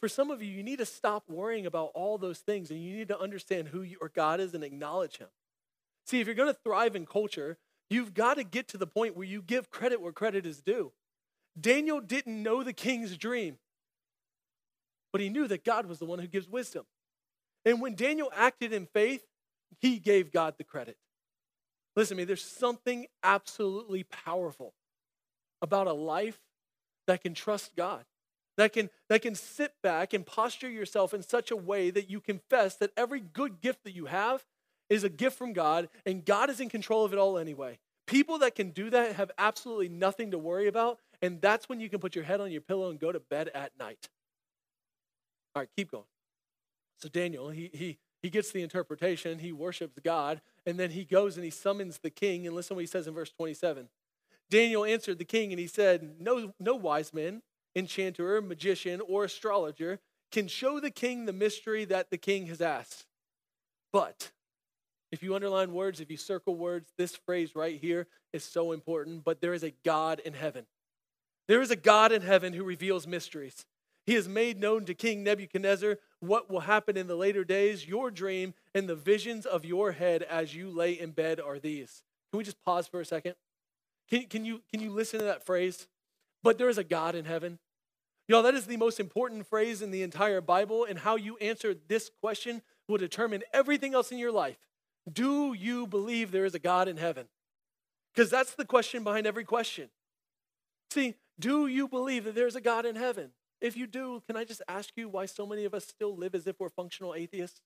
[0.00, 2.96] For some of you, you need to stop worrying about all those things and you
[2.96, 5.28] need to understand who your God is and acknowledge Him.
[6.06, 7.58] See, if you're going to thrive in culture,
[7.90, 10.92] you've got to get to the point where you give credit where credit is due.
[11.60, 13.58] Daniel didn't know the king's dream,
[15.12, 16.84] but he knew that God was the one who gives wisdom.
[17.64, 19.24] And when Daniel acted in faith,
[19.80, 20.96] he gave God the credit.
[21.96, 24.74] Listen to me, there's something absolutely powerful
[25.60, 26.40] about a life
[27.06, 28.04] that can trust God,
[28.56, 32.20] that can, that can sit back and posture yourself in such a way that you
[32.20, 34.44] confess that every good gift that you have
[34.88, 37.78] is a gift from God and God is in control of it all anyway.
[38.06, 41.88] People that can do that have absolutely nothing to worry about, and that's when you
[41.88, 44.08] can put your head on your pillow and go to bed at night.
[45.54, 46.04] All right, keep going.
[46.98, 51.36] So Daniel, he, he, he gets the interpretation, he worships God, and then he goes
[51.36, 52.46] and he summons the king.
[52.46, 53.88] And listen what he says in verse 27.
[54.50, 57.42] Daniel answered the king and he said, No, no wise man,
[57.74, 63.06] enchanter, magician, or astrologer can show the king the mystery that the king has asked.
[63.92, 64.30] But
[65.10, 69.24] if you underline words, if you circle words, this phrase right here is so important.
[69.24, 70.66] But there is a God in heaven.
[71.48, 73.64] There is a God in heaven who reveals mysteries.
[74.06, 77.86] He has made known to King Nebuchadnezzar what will happen in the later days.
[77.86, 82.02] Your dream and the visions of your head as you lay in bed are these.
[82.30, 83.34] Can we just pause for a second?
[84.08, 85.86] Can, can, you, can you listen to that phrase?
[86.42, 87.58] But there is a God in heaven.
[88.28, 91.74] Y'all, that is the most important phrase in the entire Bible, and how you answer
[91.88, 94.58] this question will determine everything else in your life.
[95.10, 97.26] Do you believe there is a God in heaven?
[98.14, 99.88] Because that's the question behind every question.
[100.90, 103.30] See, do you believe that there's a God in heaven?
[103.60, 106.34] If you do, can I just ask you why so many of us still live
[106.34, 107.60] as if we're functional atheists?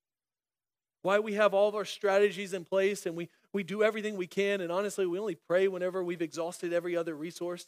[1.02, 4.26] Why we have all of our strategies in place and we, we do everything we
[4.26, 7.66] can, and honestly, we only pray whenever we've exhausted every other resource?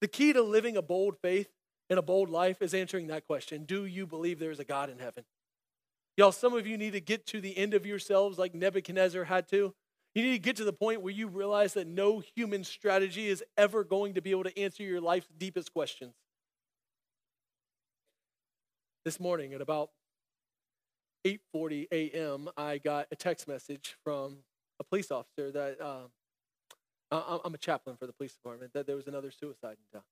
[0.00, 1.50] The key to living a bold faith
[1.88, 4.90] and a bold life is answering that question Do you believe there is a God
[4.90, 5.24] in heaven?
[6.16, 9.48] Y'all, some of you need to get to the end of yourselves like Nebuchadnezzar had
[9.48, 9.74] to.
[10.14, 13.42] You need to get to the point where you realize that no human strategy is
[13.56, 16.14] ever going to be able to answer your life's deepest questions
[19.04, 19.90] this morning at about
[21.26, 22.48] 8:40 a.m.
[22.56, 24.38] I got a text message from
[24.80, 26.10] a police officer that um,
[27.10, 30.04] I'm a chaplain for the police department that there was another suicide in town,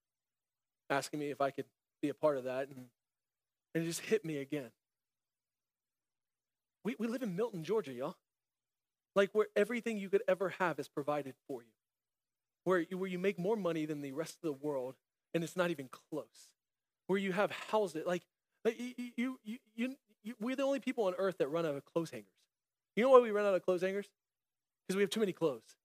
[0.89, 1.67] asking me if I could
[2.03, 2.87] be a part of that, and,
[3.75, 4.71] and it just hit me again.
[6.85, 8.17] We, we live in Milton, Georgia, y'all.
[9.15, 11.69] Like where everything you could ever have is provided for you.
[12.65, 14.95] Where you, where you make more money than the rest of the world,
[15.35, 16.49] and it's not even close.
[17.07, 18.23] Where you have houses, like
[18.65, 21.85] like you, you, you, you, we're the only people on earth that run out of
[21.85, 22.33] clothes hangers.
[22.97, 24.07] You know why we run out of clothes hangers?
[24.87, 25.77] Because we have too many clothes.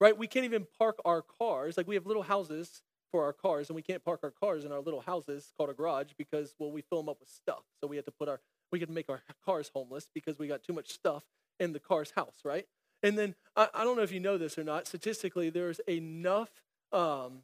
[0.00, 0.16] Right?
[0.16, 1.76] We can't even park our cars.
[1.76, 4.72] Like we have little houses for our cars, and we can't park our cars in
[4.72, 7.64] our little houses called a garage because, well, we fill them up with stuff.
[7.80, 8.40] So we had to put our,
[8.70, 11.24] we could make our cars homeless because we got too much stuff
[11.58, 12.66] in the car's house, right?
[13.02, 14.86] And then I, I don't know if you know this or not.
[14.86, 16.50] Statistically, there's enough
[16.92, 17.42] um,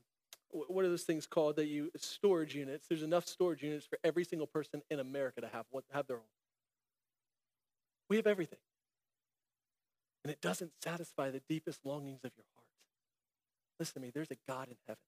[0.51, 4.25] what are those things called that you storage units there's enough storage units for every
[4.25, 6.23] single person in america to have have their own
[8.09, 8.59] we have everything
[10.25, 12.67] and it doesn't satisfy the deepest longings of your heart
[13.79, 15.01] Listen to me, there's a God in heaven.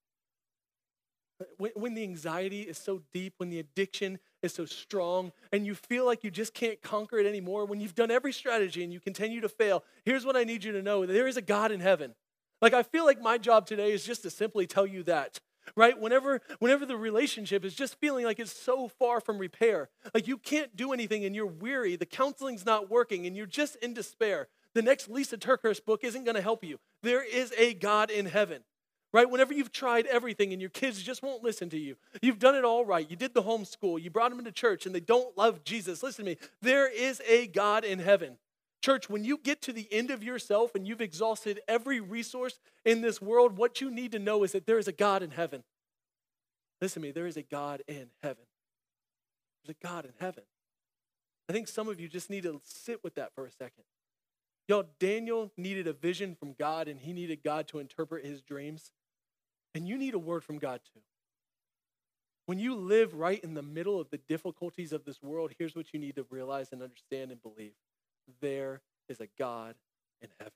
[1.56, 5.74] When, when the anxiety is so deep, when the addiction is so strong, and you
[5.74, 9.00] feel like you just can't conquer it anymore, when you've done every strategy and you
[9.00, 11.80] continue to fail, here's what I need you to know there is a God in
[11.80, 12.14] heaven.
[12.60, 15.40] Like, I feel like my job today is just to simply tell you that
[15.76, 20.26] right whenever whenever the relationship is just feeling like it's so far from repair like
[20.26, 23.92] you can't do anything and you're weary the counseling's not working and you're just in
[23.92, 28.10] despair the next Lysa TerKeurst book isn't going to help you there is a god
[28.10, 28.62] in heaven
[29.12, 29.28] right?
[29.28, 32.64] Whenever you've tried everything and your kids just won't listen to you, you've done it
[32.64, 33.08] all right.
[33.08, 36.02] You did the homeschool, you brought them into church, and they don't love Jesus.
[36.02, 36.36] Listen to me.
[36.60, 38.36] There is a God in heaven.
[38.80, 43.00] Church, when you get to the end of yourself and you've exhausted every resource in
[43.00, 45.64] this world, what you need to know is that there is a God in heaven.
[46.80, 48.44] Listen to me, there is a God in heaven.
[49.64, 50.44] There's a God in heaven.
[51.48, 53.84] I think some of you just need to sit with that for a second.
[54.68, 58.92] Y'all, Daniel needed a vision from God and he needed God to interpret his dreams.
[59.74, 61.00] And you need a word from God too.
[62.46, 65.92] When you live right in the middle of the difficulties of this world, here's what
[65.92, 67.72] you need to realize and understand and believe
[68.40, 69.74] there is a God
[70.20, 70.52] in heaven.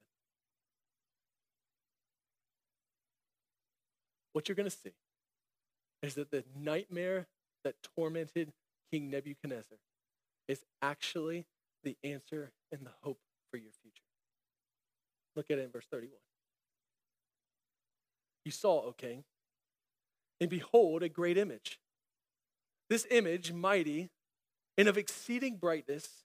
[4.33, 4.93] What you're going to see
[6.03, 7.27] is that the nightmare
[7.65, 8.53] that tormented
[8.91, 9.79] King Nebuchadnezzar
[10.49, 11.47] is actually
[11.85, 13.19] the answer and the hope
[13.51, 14.03] for your future.
[15.37, 16.13] Look at it in verse 31.
[18.45, 19.25] You saw, O king,
[20.41, 21.79] and behold, a great image.
[22.91, 24.11] This image, mighty
[24.77, 26.25] and of exceeding brightness,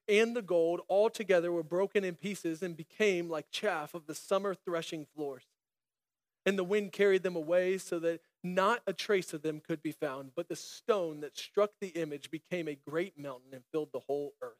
[0.11, 4.13] and the gold all together were broken in pieces and became like chaff of the
[4.13, 5.45] summer threshing floors.
[6.45, 9.91] And the wind carried them away so that not a trace of them could be
[9.91, 14.01] found, but the stone that struck the image became a great mountain and filled the
[14.01, 14.57] whole earth.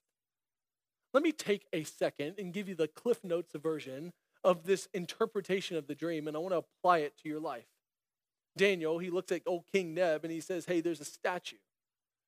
[1.13, 5.75] Let me take a second and give you the Cliff Notes version of this interpretation
[5.75, 7.65] of the dream, and I want to apply it to your life.
[8.55, 11.57] Daniel, he looks at old King Neb and he says, Hey, there's a statue.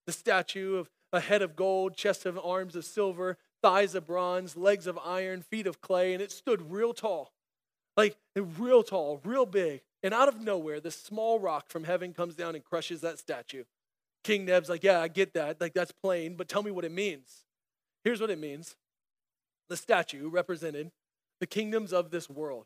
[0.05, 4.57] The statue of a head of gold, chest of arms of silver, thighs of bronze,
[4.57, 7.31] legs of iron, feet of clay, and it stood real tall.
[7.95, 9.81] Like real tall, real big.
[10.01, 13.63] And out of nowhere, this small rock from heaven comes down and crushes that statue.
[14.23, 15.61] King Neb's like, Yeah, I get that.
[15.61, 17.45] Like, that's plain, but tell me what it means.
[18.03, 18.75] Here's what it means
[19.69, 20.91] the statue represented
[21.39, 22.65] the kingdoms of this world.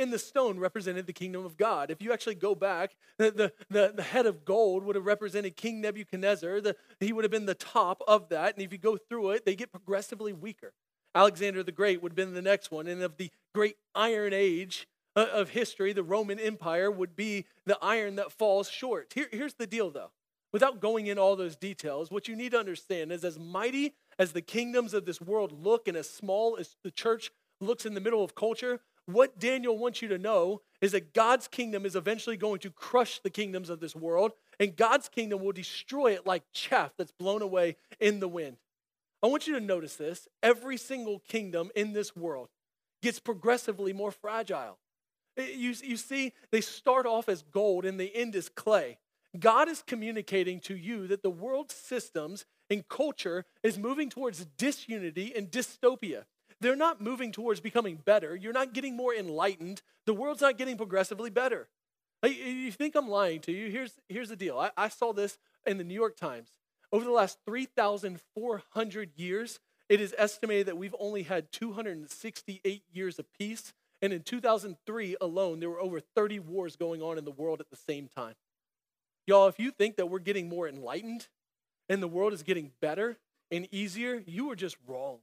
[0.00, 1.90] And the stone represented the kingdom of God.
[1.90, 5.56] If you actually go back, the, the, the, the, head of gold would have represented
[5.56, 6.62] King Nebuchadnezzar.
[6.62, 8.54] The, he would have been the top of that.
[8.54, 10.72] And if you go through it, they get progressively weaker.
[11.14, 12.86] Alexander the Great would have been the next one.
[12.86, 17.78] And of the great iron age uh, of history, the Roman Empire would be the
[17.82, 19.12] iron that falls short.
[19.14, 20.10] Here, here's the deal, though.
[20.52, 24.32] Without going in all those details, what you need to understand is as mighty as
[24.32, 28.00] the kingdoms of this world look and as small as the church looks in the
[28.00, 32.36] middle of culture, what Daniel wants you to know is that God's kingdom is eventually
[32.36, 36.42] going to crush the kingdoms of this world, and God's kingdom will destroy it like
[36.52, 38.56] chaff that's blown away in the wind.
[39.22, 40.28] I want you to notice this.
[40.42, 42.48] Every single kingdom in this world
[43.02, 44.78] gets progressively more fragile.
[45.36, 48.98] Eh, you, you see, they start off as gold and they end as clay.
[49.38, 55.32] God is communicating to you that the world's systems and culture is moving towards disunity
[55.34, 56.24] and dystopia.
[56.64, 58.34] They're not moving towards becoming better.
[58.34, 59.82] You're not getting more enlightened.
[60.06, 61.68] The world's not getting progressively better.
[62.22, 63.70] You think I'm lying to you?
[63.70, 64.58] Here's, here's the deal.
[64.58, 66.52] I, I saw this in the New York Times.
[66.90, 73.26] Over the last 3,400 years, it is estimated that we've only had 268 years of
[73.38, 73.74] peace.
[74.00, 77.68] And in 2003 alone, there were over 30 wars going on in the world at
[77.68, 78.36] the same time.
[79.26, 81.28] Y'all, if you think that we're getting more enlightened
[81.90, 83.18] and the world is getting better
[83.50, 85.18] and easier, you are just wrong.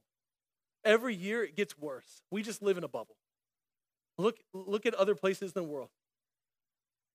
[0.84, 2.22] Every year it gets worse.
[2.30, 3.16] We just live in a bubble.
[4.18, 5.88] Look, look at other places in the world.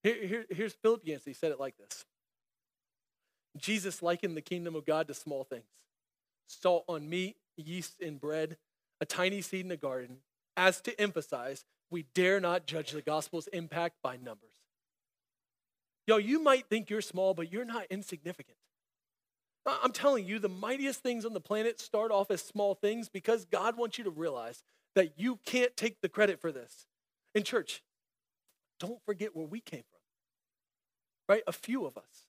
[0.03, 2.05] Here, here, here's Philip Yancey said it like this
[3.57, 5.65] Jesus likened the kingdom of God to small things
[6.47, 8.57] salt on meat, yeast in bread,
[9.01, 10.17] a tiny seed in a garden,
[10.55, 14.49] as to emphasize, we dare not judge the gospel's impact by numbers.
[16.07, 18.57] Yo, you might think you're small, but you're not insignificant.
[19.67, 23.45] I'm telling you, the mightiest things on the planet start off as small things because
[23.45, 24.63] God wants you to realize
[24.95, 26.87] that you can't take the credit for this.
[27.35, 27.83] In church,
[28.79, 31.43] don't forget where we came from, right?
[31.47, 32.27] A few of us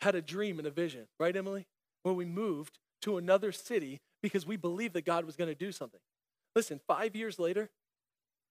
[0.00, 1.66] had a dream and a vision, right, Emily?
[2.02, 5.72] When we moved to another city because we believed that God was going to do
[5.72, 6.00] something.
[6.54, 7.70] Listen, five years later,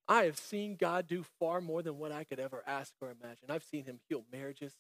[0.08, 3.50] I have seen God do far more than what I could ever ask or imagine.
[3.50, 4.74] I've seen Him heal marriages.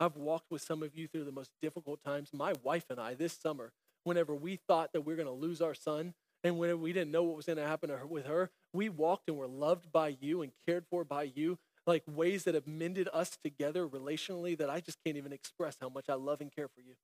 [0.00, 2.30] I've walked with some of you through the most difficult times.
[2.32, 3.72] My wife and I, this summer,
[4.04, 7.10] whenever we thought that we are going to lose our son, and whenever we didn't
[7.10, 10.42] know what was going to happen with her, we walked and were loved by you
[10.42, 14.80] and cared for by you, like ways that have mended us together relationally that I
[14.80, 16.94] just can't even express how much I love and care for you.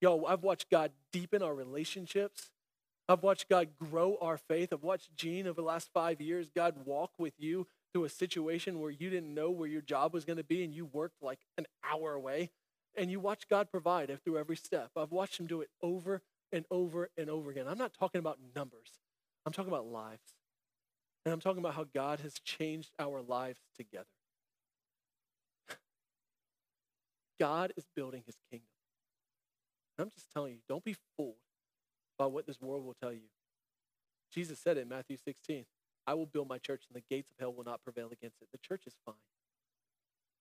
[0.00, 2.50] Yo, I've watched God deepen our relationships.
[3.08, 4.72] I've watched God grow our faith.
[4.72, 8.80] I've watched Gene over the last five years, God walk with you through a situation
[8.80, 11.40] where you didn't know where your job was going to be and you worked like
[11.56, 12.50] an hour away.
[12.96, 14.90] And you watch God provide through every step.
[14.96, 16.20] I've watched him do it over
[16.52, 17.66] and over and over again.
[17.68, 18.98] I'm not talking about numbers,
[19.46, 20.34] I'm talking about lives.
[21.24, 24.06] And I'm talking about how God has changed our lives together.
[27.38, 28.68] God is building his kingdom.
[29.98, 31.34] I'm just telling you, don't be fooled
[32.18, 33.28] by what this world will tell you.
[34.32, 35.66] Jesus said it in Matthew 16
[36.08, 38.48] I will build my church, and the gates of hell will not prevail against it.
[38.50, 39.14] The church is fine.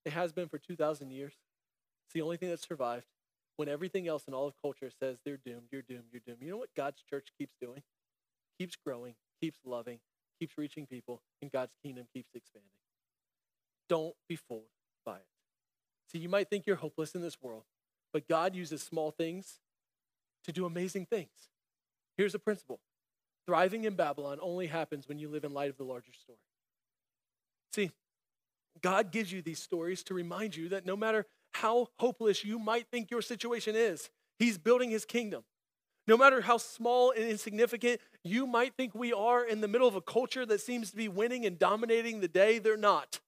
[0.05, 1.34] It has been for 2,000 years.
[2.05, 3.07] It's the only thing that's survived
[3.57, 6.38] when everything else in all of culture says they're doomed, you're doomed, you're doomed.
[6.41, 7.84] You know what God's church keeps doing?
[8.57, 9.99] Keeps growing, keeps loving,
[10.39, 12.70] keeps reaching people, and God's kingdom keeps expanding.
[13.89, 14.72] Don't be fooled
[15.05, 15.28] by it.
[16.09, 17.63] See, you might think you're hopeless in this world,
[18.13, 19.59] but God uses small things
[20.45, 21.49] to do amazing things.
[22.15, 22.80] Here's a principle
[23.48, 26.38] thriving in Babylon only happens when you live in light of the larger story.
[27.74, 27.91] See,
[28.82, 32.88] God gives you these stories to remind you that no matter how hopeless you might
[32.91, 35.43] think your situation is, He's building His kingdom.
[36.08, 39.95] No matter how small and insignificant you might think we are in the middle of
[39.95, 43.20] a culture that seems to be winning and dominating the day, they're not.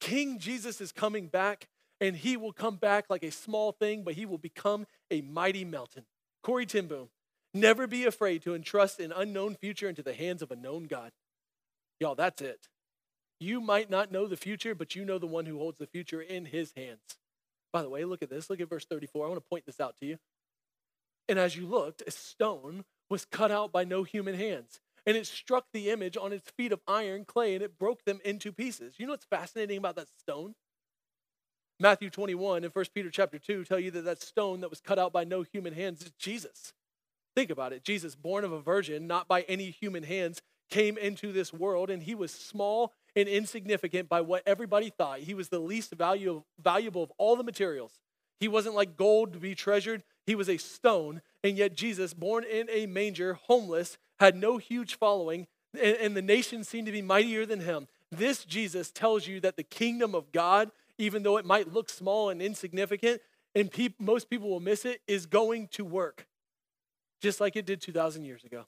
[0.00, 1.68] King Jesus is coming back,
[2.00, 5.64] and he will come back like a small thing, but he will become a mighty
[5.64, 6.04] mountain.
[6.42, 7.08] Corrie ten Boom,
[7.56, 11.12] never be afraid to entrust an unknown future into the hands of a known God.
[11.98, 12.68] Y'all, that's it.
[13.40, 16.20] You might not know the future, but you know the one who holds the future
[16.20, 17.00] in his hands.
[17.72, 18.48] By the way, look at this.
[18.48, 19.26] Look at verse 34.
[19.26, 20.18] I want to point this out to you.
[21.28, 24.80] And as you looked, a stone was cut out by no human hands.
[25.04, 28.20] And it struck the image on its feet of iron clay and it broke them
[28.24, 28.94] into pieces.
[28.98, 30.54] You know what's fascinating about that stone?
[31.78, 34.98] Matthew 21 and 1 Peter chapter 2 tell you that that stone that was cut
[34.98, 36.72] out by no human hands is Jesus.
[37.36, 37.84] Think about it.
[37.84, 42.02] Jesus, born of a virgin, not by any human hands, came into this world and
[42.02, 45.20] he was small and insignificant by what everybody thought.
[45.20, 48.00] He was the least value, valuable of all the materials.
[48.40, 52.44] He wasn't like gold to be treasured, he was a stone, and yet Jesus, born
[52.44, 57.00] in a manger, homeless, had no huge following, and, and the nation seemed to be
[57.00, 57.86] mightier than him.
[58.10, 62.28] This Jesus tells you that the kingdom of God, even though it might look small
[62.28, 63.20] and insignificant,
[63.54, 66.26] and pe- most people will miss it, is going to work,
[67.20, 68.66] just like it did 2,000 years ago.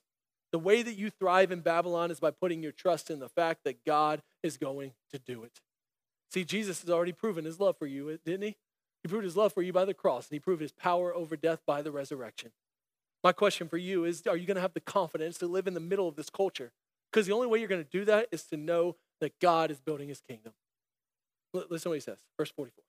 [0.51, 3.63] The way that you thrive in Babylon is by putting your trust in the fact
[3.65, 5.61] that God is going to do it.
[6.31, 8.57] See, Jesus has already proven his love for you, didn't he?
[9.03, 11.35] He proved his love for you by the cross, and he proved his power over
[11.37, 12.51] death by the resurrection.
[13.23, 15.73] My question for you is Are you going to have the confidence to live in
[15.73, 16.71] the middle of this culture?
[17.11, 19.79] Because the only way you're going to do that is to know that God is
[19.79, 20.53] building his kingdom.
[21.53, 22.83] Listen to what he says, verse 44.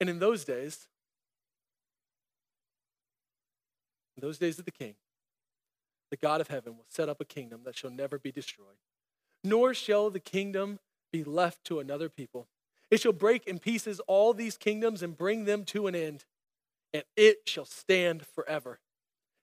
[0.00, 0.88] And in those days,
[4.16, 4.94] in those days of the king,
[6.10, 8.78] the God of heaven will set up a kingdom that shall never be destroyed,
[9.42, 10.78] nor shall the kingdom
[11.12, 12.48] be left to another people.
[12.90, 16.24] It shall break in pieces all these kingdoms and bring them to an end,
[16.94, 18.78] and it shall stand forever.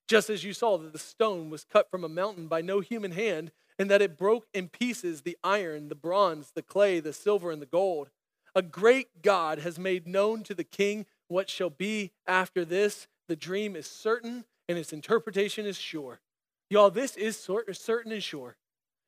[0.07, 3.11] Just as you saw that the stone was cut from a mountain by no human
[3.11, 7.51] hand, and that it broke in pieces the iron, the bronze, the clay, the silver,
[7.51, 8.09] and the gold.
[8.55, 13.07] A great God has made known to the king what shall be after this.
[13.27, 16.19] The dream is certain, and its interpretation is sure.
[16.67, 18.57] Y'all, this is certain and sure.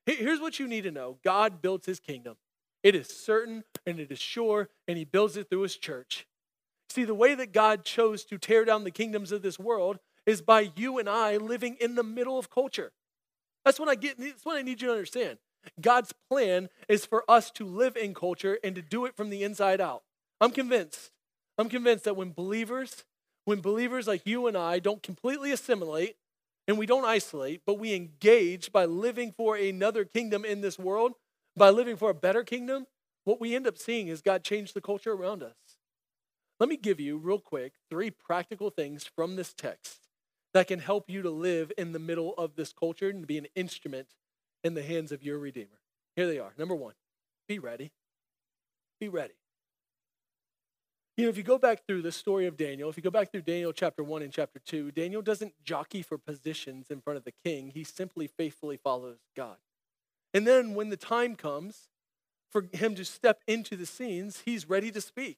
[0.06, 2.36] Here's what you need to know God builds his kingdom.
[2.84, 6.28] It is certain and it is sure, and he builds it through his church.
[6.92, 9.98] See, the way that God chose to tear down the kingdoms of this world
[10.28, 12.92] is by you and I living in the middle of culture.
[13.64, 15.40] That's what I get, that's what I need you to understand.
[15.82, 19.42] God's plan is for us to live in culture and to do it from the
[19.42, 20.04] inside out.
[20.40, 21.10] I'm convinced.
[21.58, 23.04] I'm convinced that when believers,
[23.46, 26.18] when believers like you and I don't completely assimilate
[26.68, 31.14] and we don't isolate, but we engage by living for another kingdom in this world,
[31.56, 32.88] by living for a better kingdom,
[33.24, 35.56] what we end up seeing is God change the culture around us.
[36.60, 40.08] Let me give you, real quick, three practical things from this text
[40.54, 43.48] that can help you to live in the middle of this culture and be an
[43.56, 44.16] instrument
[44.64, 45.82] in the hands of your Redeemer.
[46.16, 46.54] Here they are.
[46.58, 46.94] Number one,
[47.48, 47.92] be ready.
[49.00, 49.34] Be ready.
[51.18, 53.32] You know, if you go back through the story of Daniel, if you go back
[53.32, 57.24] through Daniel chapter 1 and chapter 2, Daniel doesn't jockey for positions in front of
[57.24, 57.72] the king.
[57.74, 59.58] He simply faithfully follows God.
[60.34, 61.88] And then when the time comes
[62.52, 65.38] for him to step into the scenes, he's ready to speak.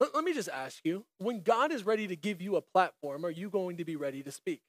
[0.00, 3.30] Let me just ask you when God is ready to give you a platform, are
[3.30, 4.62] you going to be ready to speak?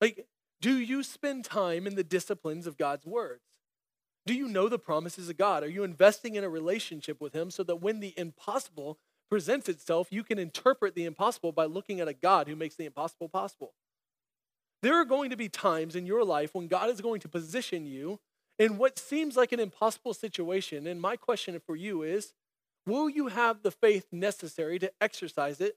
[0.00, 0.26] Like,
[0.60, 3.42] do you spend time in the disciplines of God's words?
[4.24, 5.64] Do you know the promises of God?
[5.64, 8.98] Are you investing in a relationship with Him so that when the impossible
[9.28, 12.84] presents itself, you can interpret the impossible by looking at a God who makes the
[12.84, 13.72] impossible possible?
[14.82, 17.86] There are going to be times in your life when God is going to position
[17.86, 18.20] you
[18.58, 20.86] in what seems like an impossible situation.
[20.86, 22.32] And my question for you is
[22.86, 25.76] will you have the faith necessary to exercise it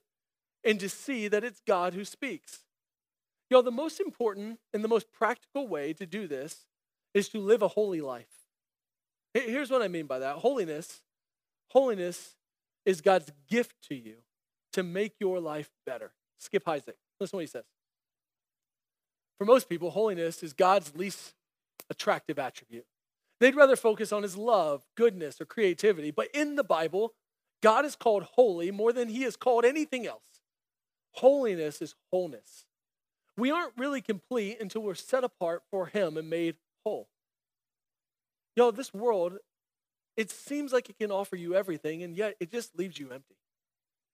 [0.64, 2.60] and to see that it's God who speaks?
[3.48, 6.66] Y'all, the most important and the most practical way to do this
[7.16, 8.28] is to live a holy life.
[9.32, 10.36] Here's what I mean by that.
[10.36, 11.00] Holiness,
[11.70, 12.36] holiness
[12.84, 14.16] is God's gift to you
[14.74, 16.12] to make your life better.
[16.38, 16.92] Skip Heitzig.
[17.18, 17.64] Listen to what he says.
[19.38, 21.32] For most people, holiness is God's least
[21.88, 22.84] attractive attribute.
[23.40, 26.10] They'd rather focus on his love, goodness, or creativity.
[26.10, 27.14] But in the Bible,
[27.62, 30.20] God is called holy more than he is called anything else.
[31.12, 32.66] Holiness is wholeness.
[33.38, 36.56] We aren't really complete until we're set apart for him and made
[36.86, 37.08] whole.
[38.54, 39.38] Yo, this world,
[40.16, 43.34] it seems like it can offer you everything, and yet it just leaves you empty.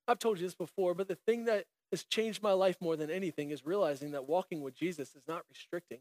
[0.07, 3.11] I've told you this before, but the thing that has changed my life more than
[3.11, 5.99] anything is realizing that walking with Jesus is not restricting,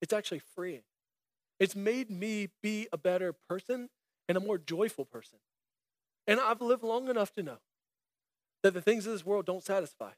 [0.00, 0.82] it's actually freeing.
[1.60, 3.90] It's made me be a better person
[4.26, 5.38] and a more joyful person.
[6.26, 7.58] And I've lived long enough to know
[8.62, 10.12] that the things of this world don't satisfy.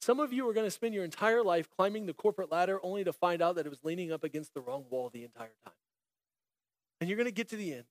[0.00, 3.04] Some of you are going to spend your entire life climbing the corporate ladder only
[3.04, 5.74] to find out that it was leaning up against the wrong wall the entire time.
[7.00, 7.84] And you're going to get to the end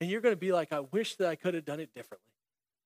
[0.00, 2.24] and you're going to be like, I wish that I could have done it differently.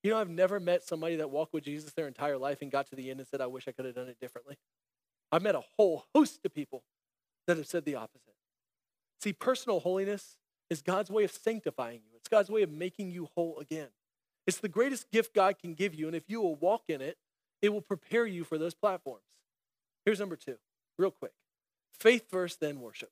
[0.03, 2.89] You know, I've never met somebody that walked with Jesus their entire life and got
[2.89, 4.57] to the end and said, I wish I could have done it differently.
[5.31, 6.83] I've met a whole host of people
[7.47, 8.35] that have said the opposite.
[9.21, 10.37] See, personal holiness
[10.69, 13.89] is God's way of sanctifying you, it's God's way of making you whole again.
[14.47, 17.17] It's the greatest gift God can give you, and if you will walk in it,
[17.63, 19.23] it will prepare you for those platforms.
[20.05, 20.57] Here's number two,
[20.99, 21.33] real quick
[21.99, 23.11] faith first, then worship.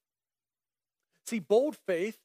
[1.26, 2.18] See, bold faith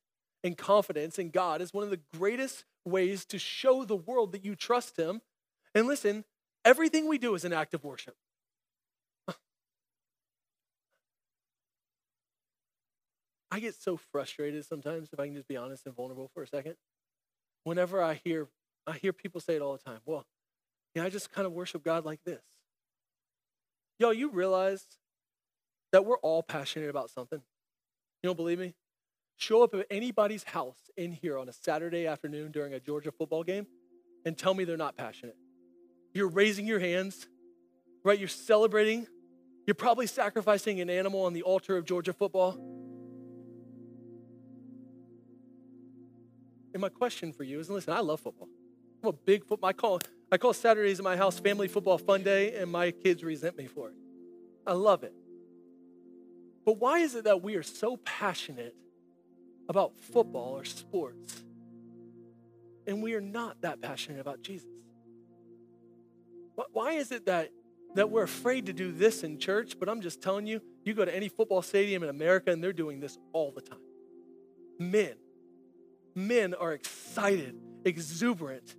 [0.43, 4.43] and confidence in God is one of the greatest ways to show the world that
[4.43, 5.21] you trust Him.
[5.75, 6.25] And listen,
[6.63, 8.15] everything we do is an act of worship.
[13.51, 16.47] I get so frustrated sometimes, if I can just be honest and vulnerable for a
[16.47, 16.75] second.
[17.63, 18.47] Whenever I hear
[18.87, 19.99] I hear people say it all the time.
[20.05, 20.25] Well,
[20.95, 22.41] yeah, I just kind of worship God like this.
[23.99, 24.85] Yo, you realize
[25.91, 27.39] that we're all passionate about something.
[28.23, 28.73] You don't believe me?
[29.37, 33.43] show up at anybody's house in here on a Saturday afternoon during a Georgia football
[33.43, 33.67] game
[34.25, 35.35] and tell me they're not passionate.
[36.13, 37.27] You're raising your hands,
[38.03, 38.17] right?
[38.17, 39.07] You're celebrating.
[39.67, 42.53] You're probably sacrificing an animal on the altar of Georgia football.
[46.73, 48.47] And my question for you is listen, I love football.
[49.03, 49.69] I'm a big football.
[49.69, 49.99] I call,
[50.31, 53.67] I call Saturdays in my house family football fun day, and my kids resent me
[53.67, 53.95] for it.
[54.65, 55.13] I love it.
[56.65, 58.75] But why is it that we are so passionate
[59.69, 61.43] about football or sports,
[62.87, 64.69] and we are not that passionate about Jesus?
[66.71, 67.49] Why is it that,
[67.93, 69.77] that we're afraid to do this in church?
[69.79, 72.73] But I'm just telling you, you go to any football stadium in America, and they're
[72.73, 73.79] doing this all the time.
[74.79, 75.13] Men,
[76.15, 78.75] men are excited, exuberant,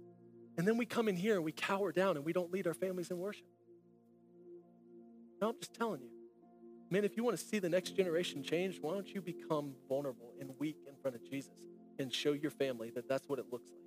[0.57, 2.75] and then we come in here and we cower down and we don't lead our
[2.75, 3.47] families in worship.
[5.41, 6.11] No, I'm just telling you.
[6.91, 10.33] Man, if you want to see the next generation change, why don't you become vulnerable
[10.41, 11.67] and weak in front of Jesus
[11.99, 13.83] and show your family that that's what it looks like?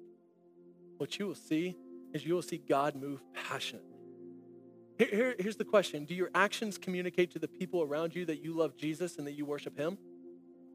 [0.97, 1.75] What you will see
[2.13, 3.99] is you will see God move passionately.
[4.97, 8.43] Here, here, here's the question Do your actions communicate to the people around you that
[8.43, 9.97] you love Jesus and that you worship Him?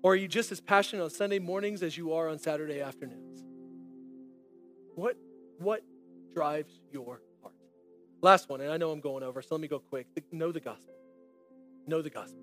[0.03, 3.43] Or are you just as passionate on Sunday mornings as you are on Saturday afternoons?
[4.95, 5.17] What,
[5.59, 5.83] what
[6.35, 7.55] drives your heart?
[8.21, 10.07] Last one, and I know I'm going over, so let me go quick.
[10.33, 10.95] Know the gospel
[11.87, 12.41] know the gospel.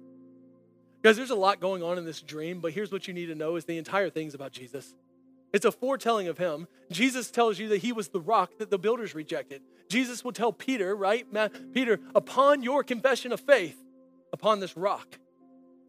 [1.04, 3.36] Guys, there's a lot going on in this dream, but here's what you need to
[3.36, 4.94] know is the entire thing's about Jesus.
[5.52, 6.68] It's a foretelling of him.
[6.92, 9.62] Jesus tells you that he was the rock that the builders rejected.
[9.90, 11.26] Jesus will tell Peter, right?
[11.74, 13.76] Peter, upon your confession of faith,
[14.32, 15.20] upon this rock,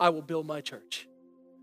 [0.01, 1.07] I will build my church.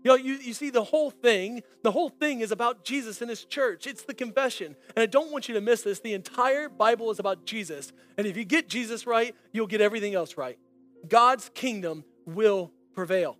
[0.02, 3.28] You know, you, you see, the whole thing, the whole thing is about Jesus and
[3.28, 3.86] his church.
[3.86, 4.74] It's the confession.
[4.96, 6.00] And I don't want you to miss this.
[6.00, 7.92] The entire Bible is about Jesus.
[8.16, 10.58] And if you get Jesus right, you'll get everything else right.
[11.06, 13.36] God's kingdom will prevail.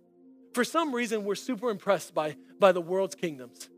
[0.53, 3.69] For some reason, we're super impressed by, by the world's kingdoms.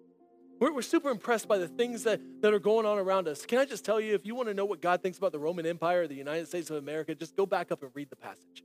[0.60, 3.46] We're, we're super impressed by the things that, that are going on around us.
[3.46, 5.40] Can I just tell you, if you want to know what God thinks about the
[5.40, 8.16] Roman Empire or the United States of America, just go back up and read the
[8.16, 8.64] passage.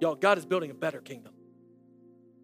[0.00, 1.32] Y'all, God is building a better kingdom.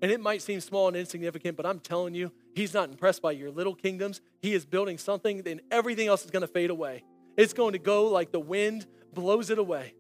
[0.03, 3.33] And it might seem small and insignificant, but I'm telling you, He's not impressed by
[3.33, 4.21] your little kingdoms.
[4.41, 7.05] He is building something, and everything else is going to fade away.
[7.37, 9.95] It's going to go like the wind blows it away.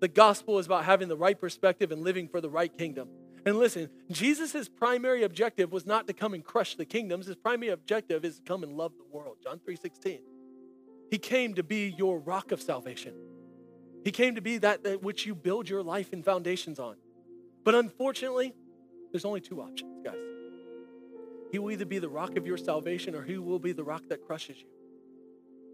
[0.00, 3.08] The gospel is about having the right perspective and living for the right kingdom.
[3.46, 7.26] And listen, Jesus' primary objective was not to come and crush the kingdoms.
[7.26, 9.38] His primary objective is to come and love the world.
[9.42, 10.20] John 3:16.
[11.10, 13.14] He came to be your rock of salvation.
[14.02, 16.96] He came to be that, that which you build your life and foundations on.
[17.64, 18.54] But unfortunately,
[19.14, 20.16] there's only two options, guys.
[21.52, 24.02] He will either be the rock of your salvation or he will be the rock
[24.08, 24.66] that crushes you.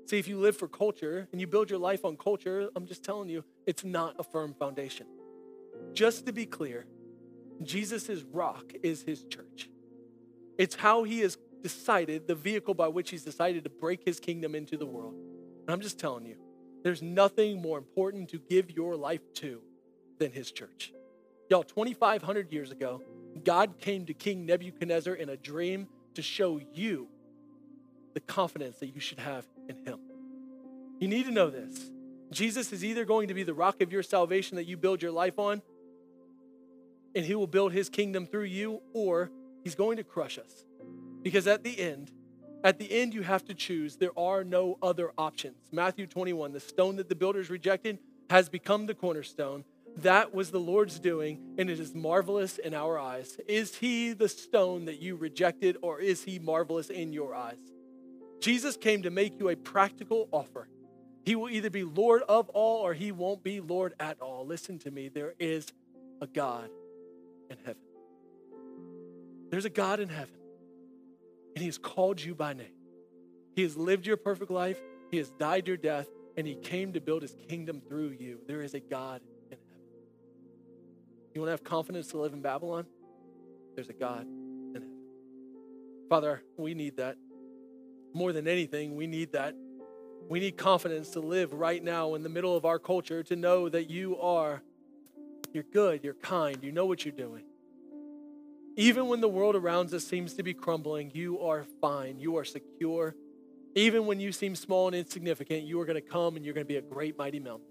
[0.04, 3.02] See, if you live for culture and you build your life on culture, I'm just
[3.02, 5.06] telling you, it's not a firm foundation.
[5.94, 6.84] Just to be clear,
[7.62, 9.70] Jesus' rock is his church.
[10.58, 14.54] It's how he has decided, the vehicle by which he's decided to break his kingdom
[14.54, 15.14] into the world.
[15.14, 16.36] And I'm just telling you,
[16.84, 19.62] there's nothing more important to give your life to
[20.18, 20.92] than his church.
[21.48, 23.02] Y'all, 2,500 years ago,
[23.44, 27.08] God came to King Nebuchadnezzar in a dream to show you
[28.14, 29.98] the confidence that you should have in him.
[30.98, 31.90] You need to know this.
[32.30, 35.12] Jesus is either going to be the rock of your salvation that you build your
[35.12, 35.62] life on,
[37.14, 39.30] and he will build his kingdom through you, or
[39.64, 40.64] he's going to crush us.
[41.22, 42.12] Because at the end,
[42.62, 43.96] at the end, you have to choose.
[43.96, 45.56] There are no other options.
[45.72, 49.64] Matthew 21, the stone that the builders rejected has become the cornerstone.
[50.02, 53.36] That was the Lord's doing, and it is marvelous in our eyes.
[53.46, 57.58] Is he the stone that you rejected, or is he marvelous in your eyes?
[58.40, 60.68] Jesus came to make you a practical offer.
[61.24, 64.46] He will either be Lord of all or he won't be Lord at all.
[64.46, 65.66] Listen to me, there is
[66.22, 66.70] a God
[67.50, 67.82] in heaven.
[69.50, 70.38] There's a God in heaven,
[71.54, 72.72] and He has called you by name.
[73.56, 74.80] He has lived your perfect life,
[75.10, 78.40] He has died your death, and He came to build His kingdom through you.
[78.46, 79.20] There is a God.
[81.34, 82.86] You want to have confidence to live in Babylon?
[83.74, 84.90] There's a God in heaven.
[86.08, 87.16] Father, we need that.
[88.12, 89.54] More than anything, we need that.
[90.28, 93.68] We need confidence to live right now in the middle of our culture, to know
[93.68, 94.62] that you are
[95.52, 97.42] you're good, you're kind, you know what you're doing.
[98.76, 102.44] Even when the world around us seems to be crumbling, you are fine, you are
[102.44, 103.16] secure.
[103.74, 106.64] Even when you seem small and insignificant, you are going to come and you're going
[106.64, 107.66] to be a great, mighty mountain.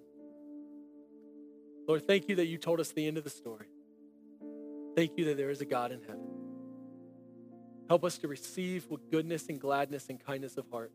[1.89, 3.65] Lord, thank you that you told us the end of the story.
[4.95, 6.29] Thank you that there is a God in heaven.
[7.87, 10.91] Help us to receive with goodness and gladness and kindness of heart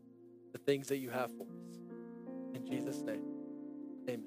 [0.53, 1.81] the things that you have for us.
[2.53, 4.23] In Jesus' name.